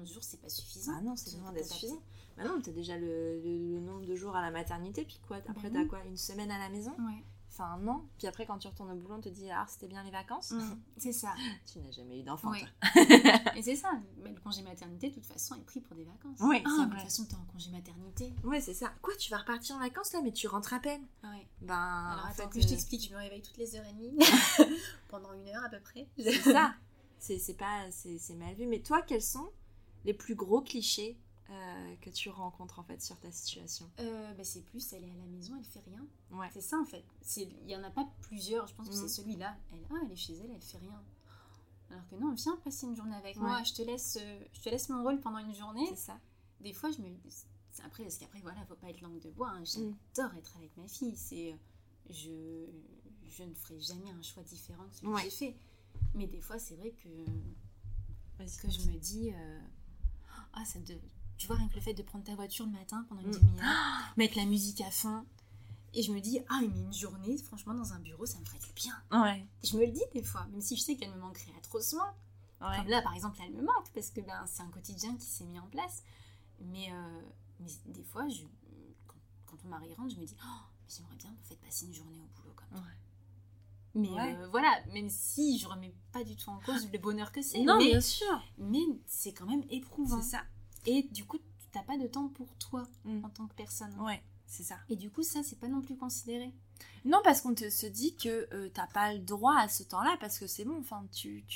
[0.00, 0.92] Un jour, c'est pas suffisant.
[0.96, 2.02] Ah non, c'est loin d'être suffisant.
[2.36, 5.80] Bah non, t'as déjà le, nombre de jours à la maternité, puis quoi Après, bah
[5.80, 7.24] t'as quoi Une semaine à la maison Ouais
[7.56, 8.04] enfin un an.
[8.18, 10.52] Puis après, quand tu retournes au boulot, on te dit Ah, c'était bien les vacances
[10.52, 11.34] mm, C'est ça.
[11.72, 12.52] tu n'as jamais eu d'enfant,
[13.56, 13.92] Et c'est ça.
[14.22, 16.38] Mais le congé maternité, de toute façon, est pris pour des vacances.
[16.40, 18.32] Oui, ah, De toute façon, t'es en congé maternité.
[18.44, 18.92] Ouais, c'est ça.
[19.02, 21.46] Quoi, tu vas repartir en vacances là, mais tu rentres à peine Ouais.
[21.62, 21.74] Ben.
[21.74, 24.18] Alors attends que je euh, t'explique, je me réveille toutes les heures et demie.
[25.08, 26.08] pendant une heure à peu près.
[26.18, 26.74] C'est ça.
[27.18, 27.90] C'est pas.
[27.90, 28.66] C'est mal vu.
[28.66, 29.50] Mais toi, quels sont
[30.06, 31.18] les plus gros clichés
[31.50, 33.90] euh, que tu rencontres en fait sur ta situation?
[34.00, 36.06] Euh, bah, C'est plus, elle est à la maison, elle fait rien.
[36.30, 36.48] Ouais.
[36.54, 37.04] C'est ça en fait.
[37.36, 39.08] Il y en a pas plusieurs, je pense que c'est mm.
[39.08, 39.56] celui-là.
[39.72, 41.02] Elle, ah, elle est chez elle, elle fait rien.
[41.90, 44.68] Alors que non, viens passer une journée avec moi, je te, laisse, euh, je te
[44.68, 45.86] laisse mon rôle pendant une journée.
[45.90, 46.18] C'est ça.
[46.60, 47.08] Des fois, je me.
[47.84, 49.50] Après, parce qu'après, voilà, faut pas être langue de bois.
[49.50, 49.60] Hein.
[49.60, 49.94] Mm.
[50.16, 51.16] J'adore être avec ma fille.
[51.16, 51.54] C'est.
[52.08, 52.66] Je,
[53.28, 55.56] je ne ferai jamais un choix différent de ce que j'ai fait.
[56.14, 57.08] Mais des fois, c'est vrai que.
[58.38, 59.32] que je me dis.
[60.56, 60.98] Ah, ça, de,
[61.36, 63.32] tu vois, rien que le fait de prendre ta voiture le matin pendant une mm.
[63.32, 65.24] demi-heure, mettre la musique à fond.
[65.94, 68.58] Et je me dis, ah, mais une journée, franchement, dans un bureau, ça me ferait
[68.58, 68.94] du bien.
[69.12, 69.46] Ouais.
[69.64, 72.10] Je me le dis des fois, même si je sais qu'elle me manquerait atrocement.
[72.60, 72.76] Ouais.
[72.78, 75.44] Comme là, par exemple, elle me manque parce que ben, c'est un quotidien qui s'est
[75.44, 76.02] mis en place.
[76.60, 77.20] Mais, euh,
[77.60, 78.42] mais des fois, je,
[79.06, 82.20] quand, on m'arrive rentre, je me dis, oh, j'aimerais bien en fait passer une journée
[82.20, 82.92] au boulot comme ouais.
[83.96, 87.40] Mais euh, voilà, même si je remets pas du tout en cause le bonheur que
[87.40, 87.62] c'est.
[87.62, 88.42] Non, bien sûr.
[88.58, 90.20] Mais c'est quand même éprouvant.
[90.20, 90.42] C'est ça.
[90.84, 93.24] Et du coup, tu n'as pas de temps pour toi mm.
[93.24, 93.98] en tant que personne.
[94.00, 94.76] Ouais, c'est ça.
[94.90, 96.52] Et du coup, ça, c'est pas non plus considéré.
[97.06, 99.82] Non, parce qu'on te se dit que euh, tu n'as pas le droit à ce
[99.82, 101.46] temps-là, parce que c'est bon, enfin, tu,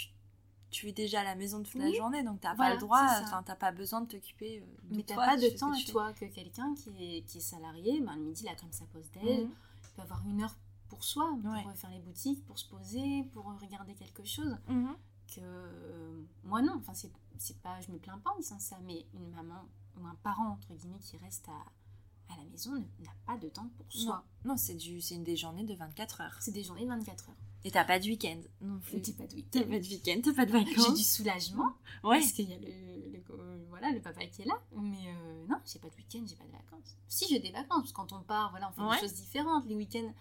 [0.71, 3.07] tu, es déjà à la maison toute la journée, donc tu n'as pas le droit,
[3.21, 6.13] enfin, tu pas besoin de t'occuper euh, de Mais tu pas de temps à toi,
[6.15, 9.11] que quelqu'un qui est, qui est salarié, ben, le midi, il a comme sa pause
[9.11, 9.51] d'aide, mm.
[9.83, 10.57] il peut avoir une heure
[10.91, 14.57] pour soi, pour faire les boutiques, pour se poser, pour regarder quelque chose.
[14.69, 14.95] Mm-hmm.
[15.35, 18.77] Que euh, moi, non, enfin, c'est c'est pas, je me plains pas en disant ça,
[18.85, 19.65] mais une maman
[19.97, 23.69] ou un parent, entre guillemets, qui reste à, à la maison n'a pas de temps
[23.77, 24.25] pour soi.
[24.45, 26.37] Non, c'est une des journées de 24 heures.
[26.41, 27.37] C'est des journées de 24 heures.
[27.65, 29.03] Et t'as pas de week-end non plus.
[29.03, 29.61] T'as pas de week-end.
[29.61, 30.87] T'as pas de week-end, t'as pas de vacances.
[30.87, 31.75] J'ai du soulagement.
[32.05, 32.21] Ouais.
[32.21, 33.23] Parce qu'il y a le,
[33.69, 34.59] voilà, le papa qui est là.
[34.77, 36.97] Mais euh, non, j'ai pas de week-end, j'ai pas de vacances.
[37.09, 39.67] Si, j'ai des vacances, parce que quand on part, voilà, on fait des choses différentes.
[39.67, 40.13] Les week-ends,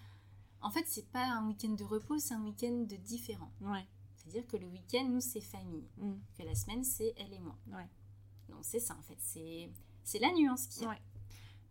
[0.62, 3.52] en fait, c'est pas un week-end de repos, c'est un week-end de différent.
[3.62, 3.86] Ouais.
[4.15, 5.88] C'est-à-dire que le week-end, nous, c'est famille.
[5.98, 6.13] Mm.
[6.38, 7.58] Que la semaine, c'est elle et moi.
[7.67, 7.88] Ouais.
[8.50, 9.17] Donc c'est ça, en fait.
[10.04, 11.02] C'est la nuance qui Ouais.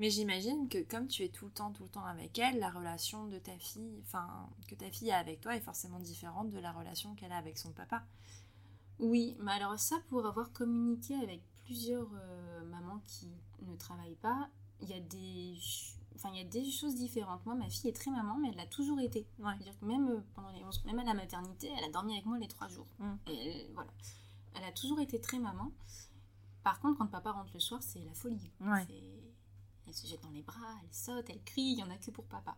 [0.01, 2.71] Mais j'imagine que comme tu es tout le temps, tout le temps avec elle, la
[2.71, 6.59] relation de ta fille, enfin, que ta fille a avec toi est forcément différente de
[6.59, 8.05] la relation qu'elle a avec son papa.
[9.01, 13.29] Oui, mais alors ça, pour avoir communiqué avec plusieurs euh, mamans qui
[13.63, 14.49] ne travaillent pas,
[14.81, 15.57] il y a des
[16.19, 17.47] Enfin, il y a des choses différentes.
[17.47, 19.25] Moi, ma fille est très maman, mais elle l'a toujours été.
[19.61, 22.39] dire que même euh, pendant les même à la maternité, elle a dormi avec moi
[22.39, 22.89] les trois jours.
[22.99, 23.15] Mm.
[23.29, 23.91] Et elle, voilà.
[24.55, 25.71] Elle a toujours été très maman.
[26.65, 28.51] Par contre, quand papa rentre le soir, c'est la folie.
[29.87, 32.11] Elle se jette dans les bras, elle saute, elle crie, il n'y en a que
[32.11, 32.57] pour papa.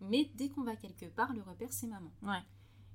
[0.00, 2.12] Mais dès qu'on va quelque part, le repère, c'est maman.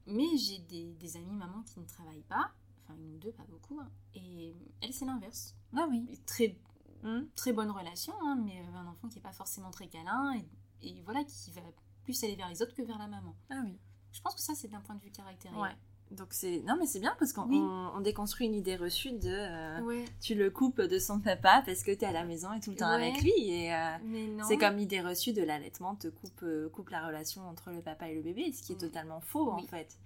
[0.08, 2.52] Mais j'ai des, des amis mamans qui ne travaillent pas,
[2.84, 3.92] enfin une ou deux, pas beaucoup, hein.
[4.16, 5.56] et elle, c'est l'inverse.
[5.76, 6.08] Ah oui.
[6.26, 6.58] Très,
[7.04, 7.22] Mmh.
[7.36, 10.40] très bonne relation, hein, mais un enfant qui n'est pas forcément très câlin
[10.82, 11.62] et, voilà, qui va
[12.04, 13.36] plus aller vers les autres que vers la maman.
[13.50, 13.80] Ah oui.
[14.12, 15.58] Je pense que ça, c'est d'un point de vue caractère.
[15.58, 15.76] Ouais.
[16.12, 20.04] Donc c'est non mais c'est bien parce qu'on on, déconstruit une idée reçue de euh,
[20.20, 22.72] tu le coupes de son papa parce que tu es à la maison et tout
[22.72, 26.68] le temps avec lui et euh, c'est comme l'idée reçue de l'allaitement te coupe euh,
[26.70, 29.62] coupe la relation entre le papa et le bébé ce qui est totalement faux en
[29.64, 29.98] fait.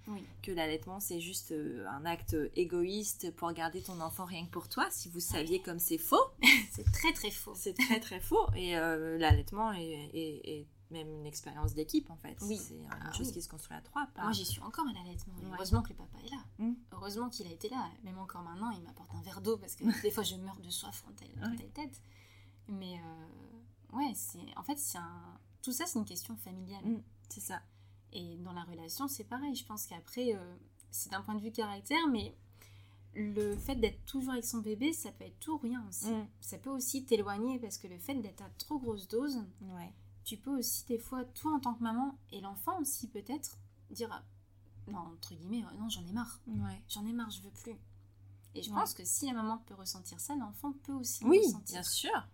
[0.42, 1.52] Que l'allaitement c'est juste
[1.88, 5.80] un acte égoïste pour garder ton enfant rien que pour toi si vous saviez comme
[5.80, 6.16] c'est faux.
[6.72, 7.54] C'est très très faux.
[7.54, 12.36] C'est très très faux et l'allaitement est, est même une expérience d'équipe en fait.
[12.42, 12.58] Oui.
[12.58, 14.06] C'est une ah chose qui se construit à trois.
[14.16, 15.34] Moi j'y suis encore à l'allaitement.
[15.52, 16.38] Heureusement que le papa est là.
[16.58, 16.74] Hmm.
[16.92, 17.88] Heureusement qu'il a été là.
[18.04, 20.70] Même encore maintenant, il m'apporte un verre d'eau parce que des fois je meurs de
[20.70, 22.00] soif en telle, tête.
[22.68, 26.84] Mais euh, ouais, c'est en fait c'est un tout ça c'est une question familiale.
[26.84, 27.60] Hmm, c'est ça.
[28.12, 29.54] Et dans la relation c'est pareil.
[29.54, 30.56] Je pense qu'après euh,
[30.90, 32.36] c'est d'un point de vue caractère, mais
[33.14, 36.10] le fait d'être toujours avec son bébé, ça peut être tout ou rien aussi.
[36.10, 36.28] Hmm.
[36.40, 39.92] Ça peut aussi t'éloigner parce que le fait d'être à trop grosse dose, ouais
[40.26, 43.58] tu peux aussi des fois, toi en tant que maman, et l'enfant aussi peut-être,
[43.90, 44.22] dire, ah,
[44.90, 46.40] non, entre guillemets, euh, non, j'en ai marre.
[46.88, 47.76] J'en ai marre, je veux plus.
[48.56, 51.74] Et je pense que si la maman peut ressentir ça, l'enfant peut aussi oui, ressentir.
[51.74, 52.28] bien sûr.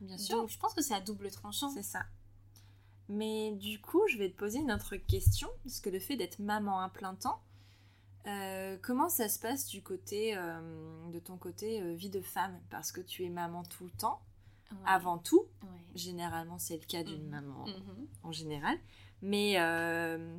[0.00, 0.38] Bien sûr.
[0.38, 1.70] Donc je pense que c'est à double tranchant.
[1.70, 2.04] C'est ça.
[3.08, 6.40] Mais du coup, je vais te poser une autre question, parce que le fait d'être
[6.40, 7.40] maman à plein temps,
[8.26, 12.60] euh, comment ça se passe du côté euh, de ton côté vie de femme?
[12.70, 14.20] Parce que tu es maman tout le temps
[14.84, 15.46] avant tout.
[15.94, 17.30] Généralement, c'est le cas d'une mhm.
[17.30, 18.06] maman mhm.
[18.22, 18.76] en général.
[19.22, 20.38] Mais euh,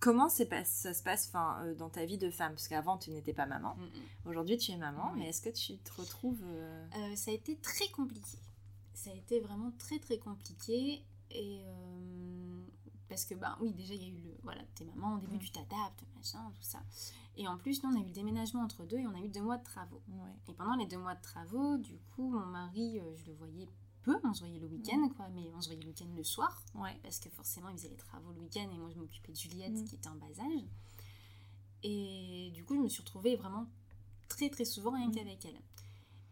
[0.00, 2.52] comment ça se passe enfin, euh, dans ta vie de femme?
[2.52, 3.74] Parce qu'avant, tu n'étais pas maman.
[3.76, 4.02] Mhm.
[4.26, 5.12] Aujourd'hui, tu es maman.
[5.16, 6.42] Mais est-ce que tu te retrouves...
[6.44, 8.38] Euh, ça a été très compliqué.
[8.92, 11.02] Ça a été vraiment très, très compliqué.
[11.30, 11.62] Et...
[13.08, 14.36] Parce que, bah oui, déjà, il y a eu le...
[14.42, 16.82] Voilà, t'es maman, au début, tu t'adaptes, machin, tout ça.
[17.36, 19.28] Et en plus, nous, on a eu le déménagement entre deux et on a eu
[19.28, 20.02] deux mois de travaux.
[20.48, 23.68] Et pendant les deux mois de travaux, du coup, mon mari, euh, je le voyais
[24.02, 26.62] peu, on se voyait le week-end, quoi, mais on se voyait le week-end le soir,
[27.02, 29.72] parce que forcément, il faisait les travaux le week-end et moi, je m'occupais de Juliette,
[29.72, 29.84] mm.
[29.84, 30.64] qui était en bas âge.
[31.84, 33.66] Et du coup, je me suis retrouvée vraiment
[34.28, 35.14] très, très souvent rien mm.
[35.14, 35.60] qu'avec elle.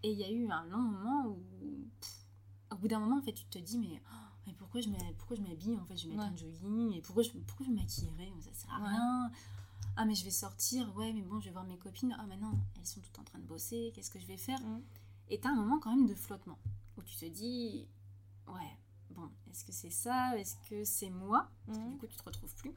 [0.02, 1.38] Et il y a eu un long moment où,
[2.72, 5.78] au bout d'un moment, en fait, tu te dis, mais, oh, mais pourquoi je m'habille
[5.78, 8.32] En fait, je vais mettre un jogging, et pourquoi je, pourquoi je me maquillerais?
[8.40, 9.30] Ça sert à rien
[10.00, 12.54] ah mais je vais sortir, ouais mais bon je vais voir mes copines, ah maintenant
[12.78, 14.82] elles sont toutes en train de bosser, qu'est-ce que je vais faire mm.
[15.28, 16.58] Et t'as un moment quand même de flottement,
[16.96, 17.86] où tu te dis,
[18.48, 18.78] ouais,
[19.10, 21.90] bon, est-ce que c'est ça Est-ce que c'est moi Parce que mm.
[21.90, 22.74] du coup tu te retrouves plus.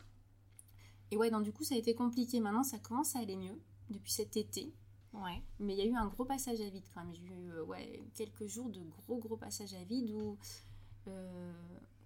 [1.11, 3.57] Et ouais, donc du coup ça a été compliqué, maintenant ça commence à aller mieux,
[3.89, 4.73] depuis cet été.
[5.13, 5.41] Ouais.
[5.59, 7.13] Mais il y a eu un gros passage à vide quand même.
[7.13, 10.37] J'ai eu euh, ouais, quelques jours de gros gros passages à vide où,
[11.07, 11.53] euh,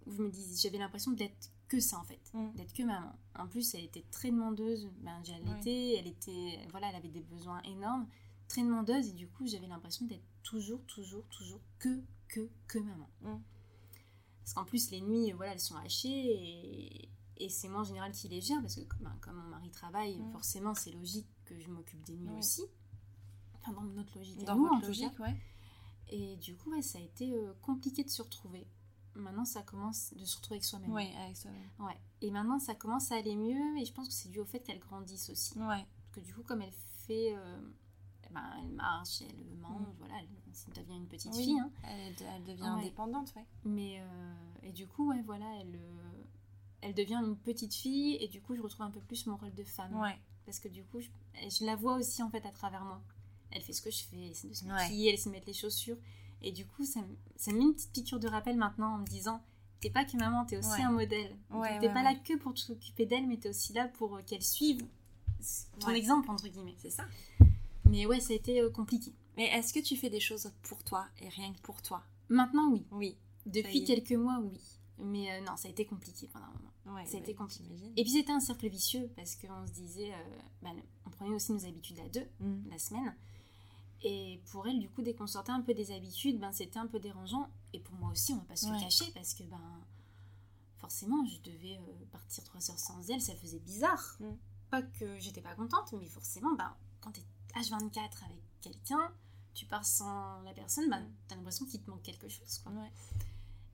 [0.06, 2.54] où je me dis, j'avais l'impression d'être que ça en fait, mm.
[2.56, 3.14] d'être que maman.
[3.36, 8.08] En plus, elle était très demandeuse, ben, elle était, voilà, elle avait des besoins énormes,
[8.48, 13.10] très demandeuse et du coup, j'avais l'impression d'être toujours, toujours, toujours que, que, que maman.
[13.22, 13.42] Mm.
[14.40, 18.12] Parce qu'en plus, les nuits, voilà, elles sont hachées et, et c'est moi en général
[18.12, 20.32] qui les gère parce que ben, comme mon mari travaille, mm.
[20.32, 22.64] forcément, c'est logique que je m'occupe des nuits aussi.
[23.56, 24.44] Enfin, dans notre logique.
[24.44, 25.36] Dans notre logique, ouais.
[26.10, 28.66] Et du coup, ouais, ça a été euh, compliqué de se retrouver
[29.20, 30.92] maintenant ça commence de se retrouver avec soi-même.
[30.92, 31.70] Oui, avec soi-même.
[31.80, 31.98] Ouais.
[32.22, 34.60] Et maintenant ça commence à aller mieux et je pense que c'est dû au fait
[34.60, 35.58] qu'elle grandisse aussi.
[35.60, 35.86] Ouais.
[35.86, 36.74] Parce que du coup, comme elle
[37.06, 37.36] fait.
[37.36, 37.60] Euh,
[38.32, 39.96] ben, elle marche, elle mange, mm.
[40.00, 41.60] voilà, elle, devient une petite fille.
[41.60, 41.72] Hein.
[41.84, 43.46] Elle, devient indépendante, ouais.
[43.64, 46.24] Mais, euh, et du coup, ouais, voilà, elle, euh,
[46.82, 49.54] elle devient une petite fille et du coup, je retrouve un peu plus mon rôle
[49.54, 49.96] de femme.
[50.00, 50.18] Ouais.
[50.46, 51.10] Parce que du coup, je,
[51.50, 53.02] je, la vois aussi en fait à travers moi.
[53.52, 55.48] Elle fait ce que je fais, elle essaie de se maquiller, elle essaie de mettre
[55.48, 55.98] les chaussures.
[56.41, 57.00] Et du coup, ça,
[57.36, 59.41] ça me met une petite piqûre de rappel maintenant en me disant
[59.80, 61.36] T'es pas que maman, t'es aussi un modèle.
[61.52, 64.41] Ouais, t'es pas là que pour t'occuper d'elle, mais t'es aussi là pour euh, qu'elle
[64.41, 64.84] suive
[65.80, 66.76] ton exemple, entre guillemets.
[66.80, 67.06] C'est ça.
[67.86, 69.13] Mais ouais, ça a été euh, compliqué.
[69.38, 72.04] Mais est-ce que tu fais des choses pour toi et rien que pour toi?
[72.30, 72.86] Maintenant, oui.
[72.91, 73.17] Oui.
[73.45, 74.60] Depuis quelques mois, oui.
[74.97, 77.06] Mais euh, non, ça a été compliqué pendant un moment.
[77.06, 77.63] ça a été compliqué.
[77.95, 80.12] Et puis c'était un cercle vicieux parce qu'on se disait,
[80.63, 80.69] bah,
[81.06, 82.69] on prenait aussi nos habitudes à deux mm.
[82.71, 83.15] la semaine.
[84.04, 86.88] Et pour elle, du coup, dès qu'on sortait un peu des habitudes, ben, c'était un
[86.88, 87.50] peu dérangeant.
[87.74, 89.62] Et pour moi aussi, on va pas se le cacher parce que ben,
[90.78, 94.18] forcément, je devais euh, partir trois heures sans elle, ça faisait bizarre.
[94.20, 94.26] Mm.
[94.70, 99.12] Pas que j'étais pas contente, mais forcément, ben, quand tu es H24 avec quelqu'un,
[99.54, 101.14] tu pars sans la personne, ben, mm.
[101.28, 102.60] tu as l'impression qu'il te manque quelque chose.
[102.60, 102.74] Quoi.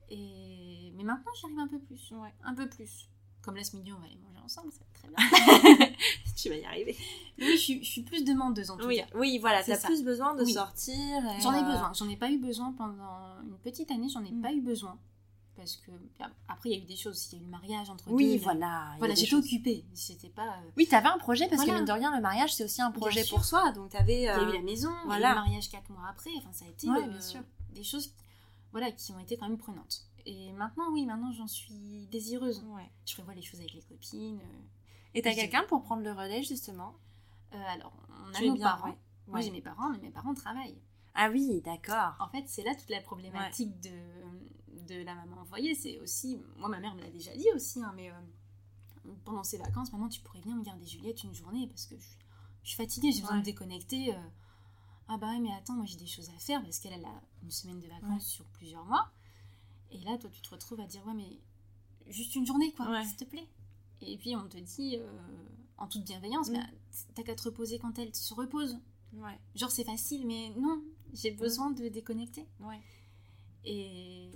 [0.08, 0.92] Et...
[0.96, 2.12] Mais maintenant, j'arrive un peu plus.
[2.42, 3.08] Un peu plus.
[3.44, 5.88] Comme là, ce midi, on va aller manger ensemble, ça va être très bien.
[6.36, 6.96] tu vas y arriver.
[7.38, 9.06] Oui, je suis, plus demandeuse en tout oui, cas.
[9.14, 10.94] Oui, voilà, tu as plus besoin de sortir.
[11.40, 11.92] J'en ai euh, besoin.
[11.92, 14.40] J'en ai pas eu besoin pendant une petite année, j'en ai mm.
[14.40, 14.98] pas eu besoin.
[15.56, 15.92] Parce que
[16.48, 18.24] après, il y a eu des choses, il y a eu le mariage entre oui,
[18.24, 18.30] deux.
[18.32, 18.94] Oui, voilà.
[18.98, 19.84] Voilà, j'étais occupée.
[19.92, 20.46] C'était pas.
[20.46, 22.80] Euh, oui, tu avais un projet parce que mine de rien, le mariage c'est aussi
[22.82, 23.72] un projet pour soi.
[23.72, 24.22] Donc tu avais.
[24.22, 25.28] Il y a eu euh, la maison, voilà.
[25.30, 26.30] le mariage quatre mois après.
[26.38, 27.40] Enfin, ça a été bien sûr.
[27.74, 28.12] des choses,
[28.72, 30.06] voilà, qui ont été quand même prenantes.
[30.26, 32.64] Et maintenant, oui, maintenant j'en suis désireuse.
[32.68, 32.90] Ouais.
[33.06, 34.40] Je prévois les choses avec les copines.
[35.14, 36.96] Et t'as quelqu'un pour prendre le relais justement?
[37.52, 37.92] Alors,
[38.26, 38.96] on a nos parents.
[39.28, 40.80] Moi, j'ai mes parents, mais mes parents travaillent.
[41.14, 42.14] Ah oui, d'accord.
[42.18, 43.90] En fait, c'est là toute la problématique de,
[44.88, 45.74] de la maman envoyée.
[45.74, 48.10] C'est aussi, moi, ma mère me l'a déjà dit aussi, hein, mais
[49.24, 52.68] pendant ces vacances, maintenant, tu pourrais venir me garder Juliette une journée parce que je,
[52.68, 54.14] suis fatiguée, j'ai besoin de déconnecter.
[55.08, 57.50] ah bah ouais, mais attends, moi j'ai des choses à faire parce qu'elle a une
[57.50, 59.10] semaine de vacances sur plusieurs mois.
[59.94, 61.38] Et là, toi, tu te retrouves à dire, ouais, mais
[62.12, 63.48] juste une journée, quoi, s'il te plaît.
[64.02, 65.06] Et puis, on te dit, euh,
[65.78, 66.54] en toute bienveillance, mm.
[66.54, 66.66] bah,
[67.14, 68.78] t'as qu'à te reposer quand elle se repose.
[69.14, 69.38] Ouais.
[69.54, 71.36] Genre, c'est facile, mais non, j'ai mm.
[71.36, 72.46] besoin de déconnecter.
[72.60, 72.80] Ouais.
[73.64, 74.30] Et...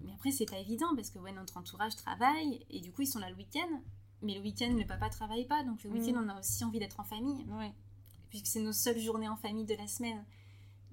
[0.00, 3.06] Mais après, c'est pas évident parce que ouais, notre entourage travaille et du coup, ils
[3.06, 3.80] sont là le week-end.
[4.20, 5.92] Mais le week-end, le papa travaille pas, donc le mm.
[5.92, 7.44] week-end, on a aussi envie d'être en famille.
[7.50, 7.72] Ouais.
[8.30, 10.24] Puisque c'est nos seules journées en famille de la semaine.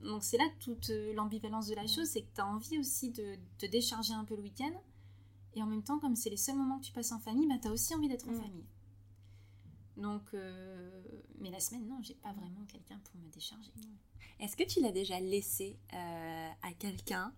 [0.04, 3.12] Donc c'est là toute euh, l'ambivalence de la chose, c'est que tu as envie aussi
[3.12, 4.72] de te décharger un peu le week-end.
[5.56, 7.56] Et en même temps, comme c'est les seuls moments que tu passes en famille, bah,
[7.62, 8.66] tu as aussi envie d'être en famille.
[9.98, 11.02] Donc, euh,
[11.40, 13.72] mais la semaine, non, j'ai pas vraiment quelqu'un pour me décharger.
[14.40, 17.34] Est-ce que tu l'as déjà laissé euh, à quelqu'un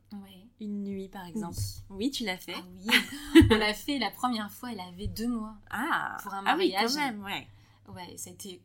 [0.60, 1.58] Une nuit, par exemple?
[1.90, 5.28] Oui, tu l'as fait ah, Oui, on l'a fait la première fois, elle avait deux
[5.28, 5.56] mois.
[5.72, 6.76] Ah, pour un mariage.
[6.78, 7.48] Ah oui, quand même, ouais.
[7.88, 8.62] Ouais, ça a été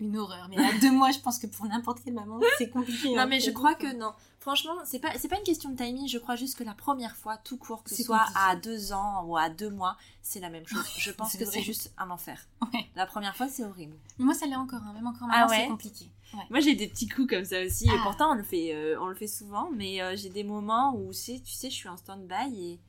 [0.00, 0.48] une horreur.
[0.48, 3.10] Mais à deux mois, je pense que pour n'importe quelle maman, c'est compliqué.
[3.10, 4.12] non, hein, mais je crois que non.
[4.40, 6.08] Franchement, c'est pas, c'est pas une question de timing.
[6.08, 9.24] Je crois juste que la première fois, tout court, que ce soit à deux ans
[9.26, 10.84] ou à deux mois, c'est la même chose.
[10.96, 12.48] je pense que c'est juste un enfer.
[12.96, 13.96] La première fois, c'est horrible.
[14.18, 14.80] Mais moi, ça l'est encore.
[14.82, 14.94] Hein.
[14.94, 16.10] Même encore ah maintenant, c'est compliqué.
[16.48, 17.86] Moi, j'ai des petits coups comme ça aussi.
[17.86, 18.00] Et ah.
[18.02, 19.70] pourtant, on le fait, euh, on le fait souvent.
[19.74, 22.80] Mais euh, j'ai des moments où, tu sais, je suis en stand-by et,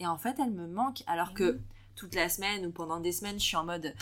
[0.00, 1.02] et en fait, elle me manque.
[1.06, 1.60] Alors que
[1.94, 3.94] toute la semaine ou pendant des semaines, je suis en mode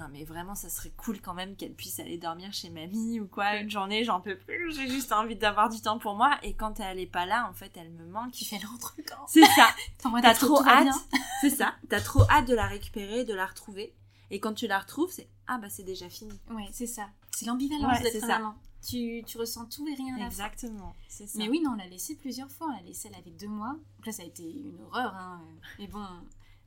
[0.00, 3.28] non mais vraiment ça serait cool quand même qu'elle puisse aller dormir chez mamie ou
[3.28, 6.38] quoi une journée j'en peux plus j'ai juste envie d'avoir du temps pour moi.
[6.42, 8.32] Et quand elle est pas là en fait elle me manque.
[8.32, 8.96] Qui fait l'autre
[9.28, 9.68] c'est ça.
[10.22, 10.94] T'as trop hâte.
[11.40, 11.74] c'est ça.
[11.88, 13.94] T'as trop hâte de la récupérer de la retrouver.
[14.30, 16.40] Et quand tu la retrouves c'est ah bah c'est déjà fini.
[16.50, 17.08] Ouais c'est ça.
[17.36, 18.54] C'est l'ambivalence d'être maman.
[18.86, 21.38] Tu, tu, ressens tout et rien à Exactement, c'est ça.
[21.38, 22.68] Mais oui, non, on l'a laissé plusieurs fois.
[22.68, 23.76] On l'a laissé, elle avait deux mois.
[23.96, 25.14] Donc là, ça a été une horreur.
[25.14, 25.42] Hein.
[25.78, 26.02] Mais bon,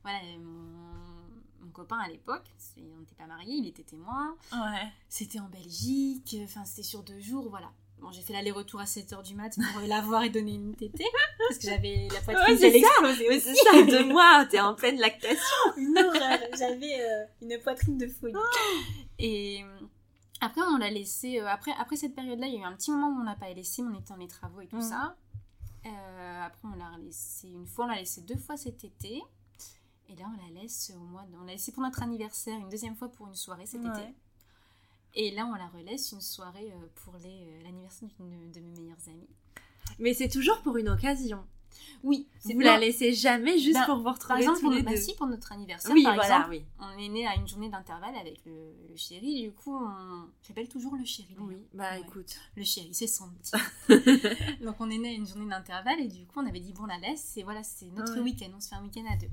[0.04, 1.23] voilà, mon,
[1.64, 2.44] mon copain à l'époque,
[2.78, 4.36] on n'était pas mariés, il était témoin.
[4.52, 4.92] Ouais.
[5.08, 7.70] C'était en Belgique, enfin c'était sur deux jours, voilà.
[8.00, 11.06] Bon, j'ai fait l'aller-retour à 7h du mat pour la voir et donner une tétée,
[11.38, 13.40] parce que j'avais la poitrine qui allait exploser aussi.
[13.40, 15.56] C'est ça, deux mois, t'es en pleine lactation.
[15.76, 18.34] horreur, j'avais euh, une poitrine de folie.
[18.36, 18.82] Oh.
[19.18, 19.86] et euh,
[20.40, 22.90] après, on l'a laissé, euh, après, après cette période-là, il y a eu un petit
[22.90, 24.82] moment où on n'a pas laissé, on était dans les travaux et tout mm.
[24.82, 25.16] ça.
[25.84, 29.22] après, on l'a laissé une fois, on l'a laissé deux fois cet été.
[30.08, 31.24] Et là, on la laisse au mois.
[31.40, 34.14] On l'a laissé pour notre anniversaire, une deuxième fois pour une soirée cet été.
[35.14, 39.08] Et là, on la relaisse une soirée euh, pour euh, l'anniversaire d'une de mes meilleures
[39.08, 39.28] amies.
[39.98, 41.44] Mais c'est toujours pour une occasion.
[42.02, 44.90] Oui, vous la laissez jamais juste bah, pour vous retrouver par exemple, tous les bah
[44.92, 44.96] deux.
[44.96, 46.64] si, pour notre anniversaire, oui, par voilà, exemple, oui.
[46.78, 48.52] on est né à une journée d'intervalle avec le,
[48.88, 49.42] le, chéri.
[49.42, 50.28] Du coup, on...
[50.46, 51.34] j'appelle toujours le chéri.
[51.40, 52.36] Oui, bah écoute.
[52.56, 53.28] Le chéri, c'est son
[53.88, 54.64] petit.
[54.64, 56.84] Donc, on est né à une journée d'intervalle et du coup, on avait dit, bon,
[56.84, 57.36] on la laisse.
[57.36, 58.50] Et voilà, c'est notre week-end.
[58.54, 59.30] On se fait un week-end à deux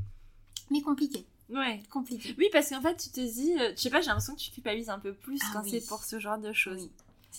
[0.71, 1.25] mais compliqué.
[1.49, 1.83] Ouais.
[1.91, 2.33] Compliqué.
[2.37, 4.51] Oui, parce qu'en fait, tu te dis, euh, je sais pas, j'ai l'impression que tu
[4.51, 6.89] culpabilises un peu plus ah quand c'est pour ce genre de choses.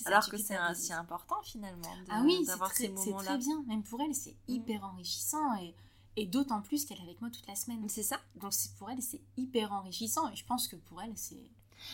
[0.06, 3.18] Alors que c'est si important finalement ah oui, d'avoir ces moments-là.
[3.18, 3.62] C'est très bien.
[3.66, 4.52] Même pour elle, c'est mm.
[4.52, 5.74] hyper enrichissant et,
[6.16, 7.86] et d'autant plus qu'elle est avec moi toute la semaine.
[7.88, 8.18] C'est ça.
[8.36, 11.36] Donc pour elle, c'est hyper enrichissant et je pense que pour elle, c'est.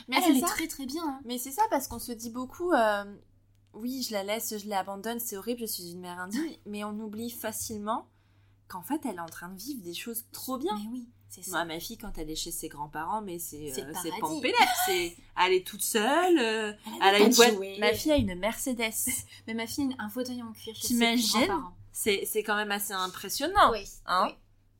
[0.07, 1.03] Mais elle, est très très bien.
[1.05, 1.21] Hein.
[1.25, 2.73] Mais c'est ça parce qu'on se dit beaucoup.
[2.73, 3.05] Euh,
[3.75, 6.99] oui, je la laisse, je l'abandonne, c'est horrible, je suis une mère indigne, mais on
[6.99, 8.07] oublie facilement
[8.67, 10.77] qu'en fait, elle est en train de vivre des choses trop bien.
[10.77, 11.09] Mais oui.
[11.49, 15.53] Moi, ma fille, quand elle est chez ses grands-parents, mais c'est c'est euh, c'est elle
[15.53, 16.39] est toute seule.
[16.39, 17.55] Euh, elle, a, une boîte.
[17.79, 18.93] Ma fille a une Mercedes.
[19.47, 21.75] mais ma fille a un fauteuil en cuir chez ses grands-parents.
[21.93, 23.73] C'est c'est quand même assez impressionnant.
[23.73, 23.85] Oui.
[24.07, 24.33] Hein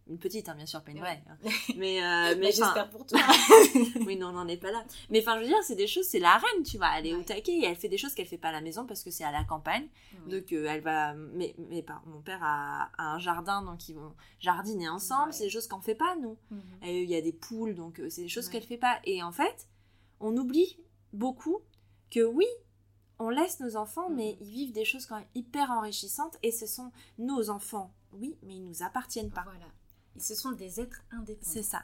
[0.09, 1.23] une petite, hein, bien sûr, pas une vraie.
[1.29, 1.37] Hein.
[1.77, 3.21] Mais, euh, mais j'espère pour toi.
[4.07, 4.83] oui, non, on n'en est pas là.
[5.11, 6.89] Mais enfin, je veux dire, c'est des choses, c'est la reine, tu vois.
[6.97, 8.87] Elle est au taquet et elle fait des choses qu'elle fait pas à la maison
[8.87, 9.87] parce que c'est à la campagne.
[10.27, 11.15] Donc, euh, elle va.
[11.15, 15.33] Mais, mais mon père a, un jardin, donc ils vont jardiner ensemble.
[15.33, 16.37] C'est des choses qu'on fait pas, nous.
[16.51, 16.61] Mhm.
[16.85, 19.01] Il y a des poules, donc euh, c'est des choses qu'elle fait pas.
[19.05, 19.69] Et en fait,
[20.21, 20.79] on oublie
[21.13, 21.59] beaucoup
[22.11, 22.47] que oui,
[23.19, 24.47] on laisse nos enfants, mais mhm.
[24.47, 27.93] ils vivent des choses quand même hyper enrichissantes et ce sont nos enfants.
[28.15, 29.43] Oui, mais ils nous appartiennent pas.
[29.45, 29.67] Voilà
[30.19, 31.51] ce sont des êtres indépendants.
[31.51, 31.83] C'est ça.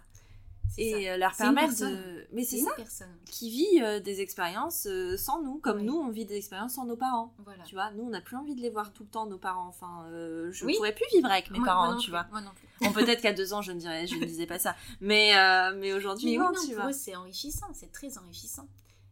[0.76, 2.26] Et euh, leur permettre de.
[2.32, 2.70] Mais c'est ça.
[2.76, 3.14] Personne.
[3.26, 6.85] Qui vit euh, des expériences euh, sans nous, comme nous, on vit des expériences sans
[6.85, 7.32] nos parents.
[7.45, 7.62] Voilà.
[7.64, 9.68] Tu vois, nous, on n'a plus envie de les voir tout le temps, nos parents.
[9.68, 12.26] Enfin, je ne pourrais plus vivre avec mes parents, tu vois.
[12.30, 12.68] Moi non plus.
[12.80, 14.74] Bon, peut-être qu'à deux ans, je ne dirais, je ne disais pas ça.
[15.01, 15.32] Mais,
[15.76, 16.93] mais aujourd'hui, non, tu vois.
[16.93, 18.66] c'est enrichissant, c'est très enrichissant.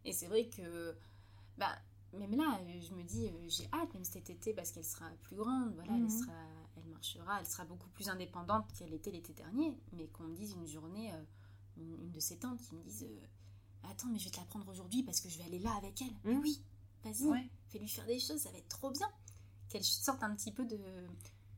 [0.05, 0.95] Et c'est vrai que,
[1.59, 1.71] bah,
[2.13, 5.73] même là, je me dis, j'ai hâte, même cet été, parce qu'elle sera plus grande,
[5.77, 6.11] voilà, elle mhm.
[6.11, 6.33] sera
[7.03, 10.67] marchera, elle sera beaucoup plus indépendante qu'elle était l'été dernier, mais qu'on me dise une
[10.67, 11.23] journée, euh,
[11.77, 14.69] une, de ses tantes qui me disent euh, attends, mais je vais te la prendre
[14.69, 16.15] aujourd'hui parce que je vais aller là avec elle.
[16.25, 16.41] Mais mmh.
[16.41, 16.63] oui,
[17.05, 19.09] vas-y, fais-lui faire des choses, ça va être trop bien.
[19.69, 20.79] Qu'elle sorte un petit peu de,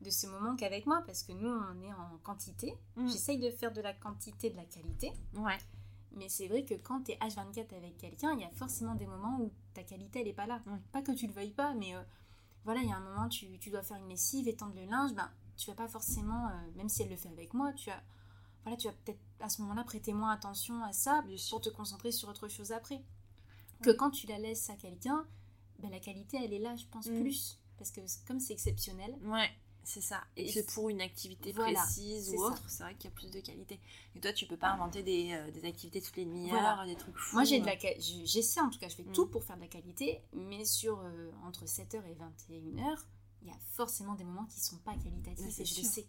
[0.01, 2.73] de ce moment qu'avec moi, parce que nous, on est en quantité.
[2.95, 3.07] Mmh.
[3.09, 5.11] J'essaye de faire de la quantité, de la qualité.
[5.33, 5.57] Ouais.
[6.13, 9.05] Mais c'est vrai que quand tu es H24 avec quelqu'un, il y a forcément des
[9.05, 10.63] moments où ta qualité, elle n'est pas là.
[10.93, 12.01] Pas que tu le veuilles pas, mais euh,
[12.65, 15.13] voilà, il y a un moment, tu, tu, dois faire une lessive, étendre le linge,
[15.13, 18.03] ben, tu vas pas forcément, euh, même si elle le fait avec moi, tu as,
[18.63, 22.11] voilà, tu vas peut-être à ce moment-là prêter moins attention à ça pour te concentrer
[22.11, 23.01] sur autre chose après.
[23.81, 25.25] Que quand tu la laisses à quelqu'un,
[25.79, 27.21] ben, la qualité, elle est là, je pense, mm.
[27.21, 27.59] plus.
[27.77, 29.49] Parce que comme c'est exceptionnel, ouais.
[29.85, 30.23] C'est ça.
[30.35, 33.39] Et, c'est pour une activité précise ou autre, c'est vrai qu'il y a plus de
[33.39, 33.79] qualité.
[34.15, 37.15] Et toi, tu peux pas inventer des, euh, des activités toutes les demi-heures, des trucs
[37.15, 37.35] fous.
[37.35, 38.23] Moi, j'ai de la euh.
[38.25, 39.11] j'essaie en tout cas, je fais mm.
[39.11, 42.97] tout pour faire de la qualité, mais sur euh, entre 7h et 21h,
[43.43, 46.07] il y a forcément des moments qui sont pas qualitatifs et je le sais.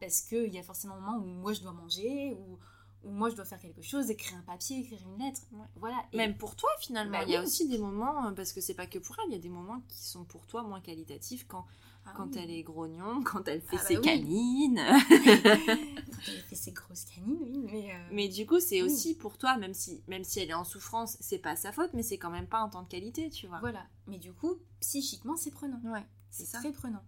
[0.00, 2.58] Parce qu'il y a forcément un moment où moi je dois manger, ou
[3.04, 5.42] moi je dois faire quelque chose, écrire un papier, écrire une lettre.
[5.76, 5.96] Voilà.
[6.14, 8.86] Même pour toi finalement, bah il y a aussi des moments, parce que c'est pas
[8.86, 11.66] que pour elle, il y a des moments qui sont pour toi moins qualitatifs quand
[12.04, 14.80] ah quand elle est grognon, quand elle fait ah ses bah canines.
[15.08, 15.16] quand
[16.28, 17.58] elle fait ses grosses canines, oui.
[17.70, 20.54] Mais, euh, mais du coup, c'est aussi pour toi, même si, même si elle est
[20.54, 23.30] en souffrance, c'est pas sa faute, mais c'est quand même pas un temps de qualité,
[23.30, 23.60] tu vois.
[23.60, 23.86] Voilà.
[24.06, 25.80] Mais du coup, psychiquement, c'est prenant.
[25.84, 27.02] Ouais, c'est très prenant.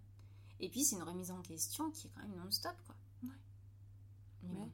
[0.60, 2.94] Et puis, c'est une remise en question qui est quand même non-stop, quoi.
[3.24, 4.70] Ouais.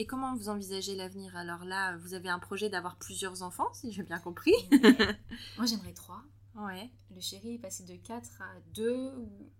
[0.00, 1.36] Et comment vous envisagez l'avenir?
[1.36, 4.54] Alors là, vous avez un projet d'avoir plusieurs enfants, si j'ai bien compris.
[5.56, 6.22] Moi, j'aimerais trois.
[6.54, 6.88] Ouais.
[7.12, 9.12] Le chéri est passé de 4 à 2,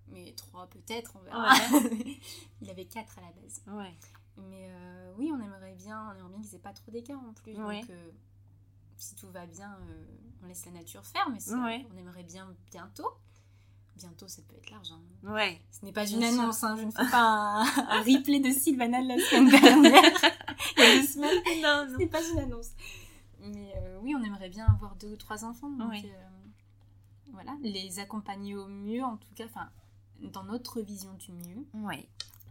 [0.09, 1.53] mais 3 peut-être, on verra.
[2.61, 3.62] il avait 4 à la base.
[3.66, 3.95] Ouais.
[4.36, 7.32] Mais euh, oui, on aimerait bien, on aimerait bien qu'ils aient pas trop d'écart en
[7.32, 7.55] plus.
[7.55, 8.11] Donc, euh,
[8.97, 10.05] si tout va bien, euh,
[10.43, 11.41] on laisse la nature faire, mais
[11.93, 13.11] on aimerait bien bientôt.
[13.99, 14.92] Bientôt, ça peut être large.
[14.92, 15.32] Hein.
[15.32, 15.61] Ouais.
[15.70, 17.64] Ce n'est pas une annonce, hein, je ne fais pas un,
[18.03, 20.03] replay de Sylvana la semaine dernière.
[20.76, 21.62] il y a deux semaines.
[21.62, 21.92] Non, non.
[21.92, 22.70] Ce n'est pas une annonce.
[23.40, 25.70] Mais oui, on aimerait bien avoir deux ou trois enfants.
[25.70, 25.92] Donc,
[27.32, 29.70] voilà, les accompagner au mieux, en tout cas, enfin,
[30.20, 31.66] dans notre vision du mieux.
[31.74, 32.09] Oui.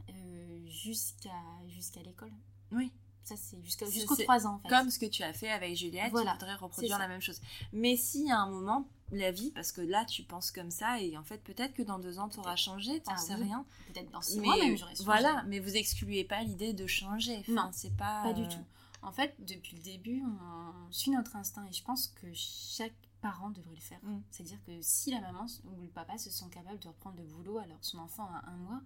[0.09, 1.29] Euh, jusqu'à
[1.67, 2.31] jusqu'à l'école.
[2.71, 2.91] Oui.
[3.23, 4.69] Ça, c'est jusqu'aux 3 ans, en fait.
[4.69, 6.31] Comme ce que tu as fait avec Juliette, voilà.
[6.31, 7.41] tu voudrais reproduire la même chose.
[7.73, 11.17] Mais si à un moment, la vie, parce que là, tu penses comme ça, et
[11.17, 13.65] en fait, peut-être que dans deux ans, tu auras changé, tu ah, sais rien.
[13.93, 17.37] Peut-être dans six mois, même, j'aurais Voilà, mais vous excluez pas l'idée de changer.
[17.39, 18.23] Enfin, non, c'est pas...
[18.23, 18.65] Pas du euh, tout.
[19.01, 23.49] En fait, depuis le début, on suit notre instinct, et je pense que chaque parents
[23.49, 23.99] devraient le faire.
[24.03, 24.21] Mm.
[24.29, 27.57] C'est-à-dire que si la maman ou le papa se sont capables de reprendre le boulot
[27.57, 28.81] alors que son enfant a un mois,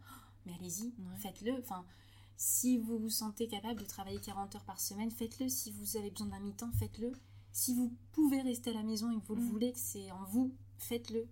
[0.45, 1.59] mais allez-y, faites-le.
[1.59, 1.85] Enfin,
[2.37, 5.49] si vous vous sentez capable de travailler 40 heures par semaine, faites-le.
[5.49, 7.11] Si vous avez besoin d'un mi-temps, faites-le.
[7.51, 9.49] Si vous pouvez rester à la maison et que vous le mm.
[9.49, 11.27] voulez, que c'est en vous, faites-le.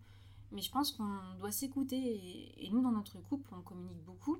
[0.51, 2.55] Mais je pense qu'on doit s'écouter.
[2.57, 4.37] Et, nous, dans notre couple, on communique beaucoup.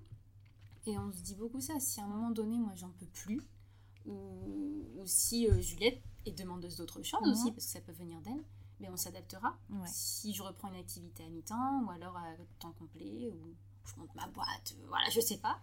[0.86, 1.80] Et on se dit beaucoup ça.
[1.80, 3.42] Si à un moment donné, moi, j'en peux plus,
[4.06, 8.44] ou, si euh, Juliette est demandeuse d'autre chose aussi, parce que ça peut venir d'elle,
[8.80, 9.58] mais on s'adaptera.
[9.86, 13.56] Si je reprends une activité à mi-temps, ou alors à temps complet, ou
[13.94, 15.60] je monte ma boîte, euh, voilà, je sais pas.